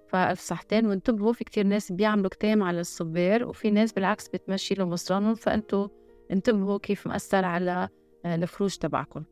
فألف 0.09 0.41
صحتين 0.41 0.87
وانتبهوا 0.87 1.33
في 1.33 1.45
كتير 1.45 1.67
ناس 1.67 1.93
بيعملوا 1.93 2.31
كتام 2.31 2.63
على 2.63 2.81
الصبار 2.81 3.45
وفي 3.45 3.71
ناس 3.71 3.93
بالعكس 3.93 4.29
بتمشي 4.29 4.75
له 4.75 4.85
مصرانهم 4.85 5.35
فأنتوا 5.35 5.89
انتبهوا 6.31 6.79
كيف 6.79 7.07
مأثر 7.07 7.45
على 7.45 7.89
آه، 8.25 8.35
الخروج 8.35 8.77
تبعكم. 8.77 9.23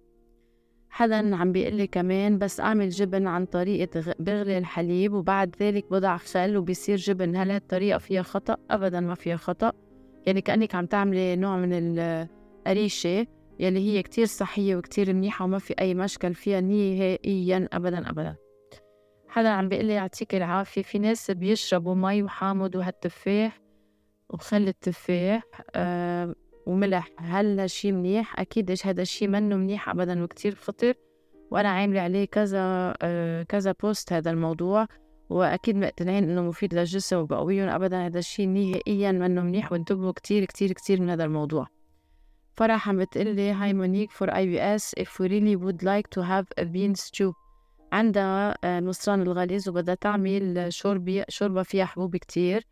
حدا 0.91 1.37
عم 1.37 1.53
بيقول 1.53 1.75
لي 1.75 1.87
كمان 1.87 2.39
بس 2.39 2.61
أعمل 2.61 2.89
جبن 2.89 3.27
عن 3.27 3.47
طريقة 3.47 4.15
بغلي 4.19 4.59
الحليب 4.59 5.13
وبعد 5.13 5.57
ذلك 5.61 5.91
بضع 5.91 6.17
خل 6.17 6.57
وبيصير 6.57 6.97
جبن. 6.97 7.37
هل 7.37 7.51
هالطريقة 7.51 7.99
فيها 7.99 8.23
خطأ؟ 8.23 8.57
أبدا 8.71 9.01
ما 9.01 9.15
فيها 9.15 9.37
خطأ. 9.37 9.73
يعني 10.27 10.41
كأنك 10.41 10.75
عم 10.75 10.87
تعملي 10.87 11.37
نوع 11.37 11.57
من 11.57 11.99
القريشة 11.99 13.27
يلي 13.61 13.81
هي 13.81 14.03
كتير 14.03 14.27
صحية 14.27 14.77
وكتير 14.77 15.13
منيحة 15.13 15.45
وما 15.45 15.59
في 15.59 15.75
أي 15.81 15.95
مشكل 15.95 16.35
فيها 16.35 16.61
نهائيا 16.61 17.69
أبدا 17.73 18.11
أبدا. 18.11 18.37
حدا 19.29 19.49
عم 19.49 19.69
بيقول 19.69 19.85
لي 19.85 19.93
يعطيك 19.93 20.35
العافية. 20.35 20.83
في 20.83 20.99
ناس 20.99 21.31
بيشربوا 21.31 21.95
مي 21.95 22.23
وحامض 22.23 22.75
وهالتفاح 22.75 23.61
وخل 24.31 24.69
التفاح 24.69 25.43
آه 25.75 26.35
وملح. 26.67 27.11
هل 27.19 27.61
هالشي 27.61 27.93
منيح؟ 27.93 28.41
أكيد 28.41 28.75
هذا 28.85 29.03
الشي 29.03 29.29
منه 29.29 29.57
منيح 29.57 29.89
أبدا 29.89 30.25
وكتير 30.25 30.55
خطر 30.55 30.95
وأنا 31.51 31.69
عاملة 31.69 32.01
عليه 32.01 32.25
كذا 32.25 32.95
آه 33.03 33.43
كذا 33.43 33.75
بوست 33.83 34.13
هذا 34.13 34.31
الموضوع 34.31 34.87
وأكيد 35.31 35.77
مقتنعين 35.77 36.31
إنه 36.31 36.43
مفيد 36.43 36.75
للجسم 36.75 37.17
وبقويهم 37.17 37.69
أبدا 37.69 38.07
هذا 38.07 38.19
الشي 38.19 38.47
نهائيا 38.47 39.13
منه 39.13 39.43
منيح 39.43 39.73
وانتبهوا 39.73 40.13
كتير 40.13 40.45
كتير 40.45 40.73
كتير 40.73 41.01
من 41.01 41.11
هذا 41.11 41.25
الموضوع. 41.25 41.76
فرح 42.57 42.89
عم 42.89 42.99
بتقلي 42.99 43.51
هاي 43.51 43.75
مونيك 43.75 44.11
for 44.11 44.27
IBS 44.27 45.03
if 45.03 45.09
we 45.21 45.29
really 45.29 45.57
would 45.57 45.83
like 45.83 46.09
to 46.11 46.23
have 46.23 46.47
a 46.61 46.65
bean 46.65 46.95
stew. 46.95 47.33
عندها 47.93 48.81
نصران 48.81 49.23
الغليظ 49.23 49.69
وبدها 49.69 49.95
تعمل 49.95 50.73
شوربة 50.73 51.25
شوربة 51.29 51.63
فيها 51.63 51.85
حبوب 51.85 52.17
كتير. 52.17 52.67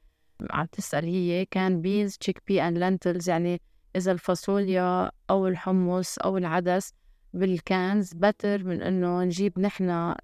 عم 0.50 0.66
تسأل 0.66 1.04
هي 1.04 1.44
canned 1.44 1.80
beans 1.80 2.16
chickpea 2.16 2.62
and 2.62 2.78
lentils 2.78 3.28
يعني 3.28 3.60
إذا 3.96 4.12
الفاصوليا 4.12 5.10
أو 5.30 5.48
الحمص 5.48 6.18
أو 6.18 6.38
العدس 6.38 6.92
بال 7.34 7.60
cans 7.60 8.12
better 8.14 8.64
من 8.64 8.82
إنه 8.82 9.22
نجيب 9.24 9.58
نحن 9.58 10.14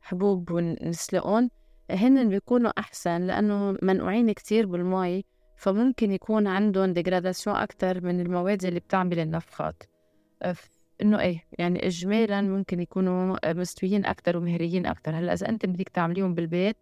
حبوب 0.00 0.50
ونسلقهم. 0.50 1.50
هن 1.90 2.28
بيكونوا 2.28 2.72
أحسن 2.78 3.26
لأنه 3.26 3.76
منقوعين 3.82 4.32
كتير 4.32 4.66
بالمي. 4.66 5.24
فممكن 5.60 6.12
يكون 6.12 6.46
عندهم 6.46 6.92
ديجراداسيون 6.92 7.56
أكتر 7.56 8.04
من 8.04 8.20
المواد 8.20 8.64
اللي 8.64 8.80
بتعمل 8.80 9.18
النفخات 9.18 9.82
إنه 11.02 11.20
إيه 11.20 11.44
يعني 11.58 11.86
إجمالا 11.86 12.40
ممكن 12.40 12.80
يكونوا 12.80 13.36
مستويين 13.52 14.06
أكتر 14.06 14.36
ومهريين 14.36 14.86
أكتر. 14.86 15.14
هلأ 15.14 15.32
إذا 15.32 15.48
أنت 15.48 15.66
بدك 15.66 15.88
تعمليهم 15.88 16.34
بالبيت 16.34 16.76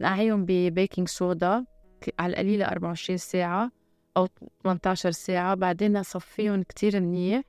نقعيهم 0.00 0.44
ببيكنج 0.44 1.08
صودا 1.08 1.64
على 2.18 2.32
القليلة 2.32 2.64
24 2.64 3.16
ساعة 3.16 3.70
أو 4.16 4.28
18 4.62 5.10
ساعة 5.10 5.54
بعدين 5.54 6.02
صفيهم 6.02 6.62
كتير 6.62 7.00
منيح 7.00 7.42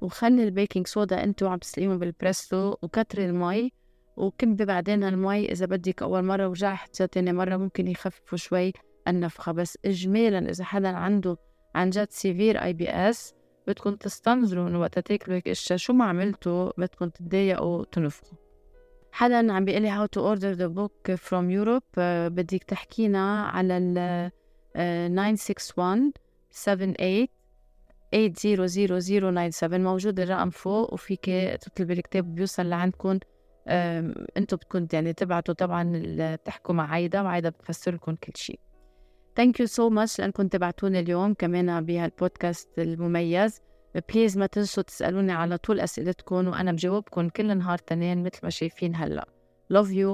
وخلي 0.00 0.44
ال 0.44 0.50
baking 0.50 0.86
soda 0.86 1.24
انتو 1.24 1.48
عم 1.48 1.58
تسلقيهم 1.58 1.98
بالبريستو 1.98 2.76
وكتري 2.82 3.26
المي 3.26 3.72
وكبي 4.16 4.64
بعدين 4.64 5.04
المي 5.04 5.52
إذا 5.52 5.66
بدك 5.66 6.02
أول 6.02 6.24
مرة 6.24 6.48
ورجعت 6.48 7.02
تاني 7.02 7.32
مرة 7.32 7.56
ممكن 7.56 7.88
يخففوا 7.88 8.38
شوي. 8.38 8.72
النفخة 9.08 9.52
بس 9.52 9.78
إجمالا 9.84 10.50
إذا 10.50 10.64
حدا 10.64 10.88
عنده 10.88 11.36
عن 11.74 11.90
جد 11.90 12.10
severe 12.10 12.62
IBS 12.62 13.34
بدكم 13.66 13.96
تستنظروا 13.96 14.64
من 14.64 14.76
وقت 14.76 14.98
تاكلوا 14.98 15.36
هيك 15.36 15.48
اشياء 15.48 15.76
شو 15.78 15.92
ما 15.92 16.04
عملتوا 16.04 16.70
بدكم 16.78 17.08
تتضايقوا 17.08 17.78
وتنفخوا. 17.78 18.38
حدا 19.12 19.52
عم 19.52 19.64
بيقول 19.64 19.82
لي 19.82 20.08
to 20.16 20.20
order 20.20 20.58
the 20.58 20.68
book 20.78 21.16
from 21.16 21.50
Europe 21.50 21.96
uh, 21.96 22.28
بدك 22.28 22.64
تحكينا 22.64 23.42
على 23.44 23.76
ال 23.78 24.30
uh, 24.76 25.12
961 25.12 26.12
78 26.50 27.28
800097 28.12 29.80
موجود 29.84 30.20
الرقم 30.20 30.50
فوق 30.50 30.92
وفيك 30.94 31.24
تطلبي 31.60 31.92
الكتاب 31.92 32.34
بيوصل 32.34 32.66
لعندكم. 32.66 33.18
أنتم 33.68 34.56
بدكم 34.56 34.86
يعني 34.92 35.12
تبعتوا 35.12 35.54
طبعا 35.54 36.36
تحكوا 36.36 36.74
مع 36.74 36.90
عايدة 36.90 37.22
وعايدة 37.22 37.48
بتفسر 37.48 37.94
لكم 37.94 38.14
كل 38.14 38.32
شيء. 38.36 38.60
Thank 39.36 39.60
you 39.60 39.66
so 39.66 39.90
much 39.90 40.20
لانكم 40.20 40.48
تابعتوني 40.48 41.00
اليوم 41.00 41.34
كمان 41.34 41.84
بهالبودكاست 41.84 42.78
المميز. 42.78 43.60
Please 44.08 44.38
ما 44.38 44.46
تنسوا 44.46 44.82
تسألوني 44.82 45.32
على 45.32 45.58
طول 45.58 45.80
أسئلتكم 45.80 46.48
وأنا 46.48 46.72
بجاوبكم 46.72 47.28
كل 47.28 47.56
نهار 47.58 47.78
تنين 47.78 48.22
مثل 48.22 48.38
ما 48.42 48.50
شايفين 48.50 48.96
هلأ. 48.96 49.26
Love 49.72 49.88
you. 49.88 50.10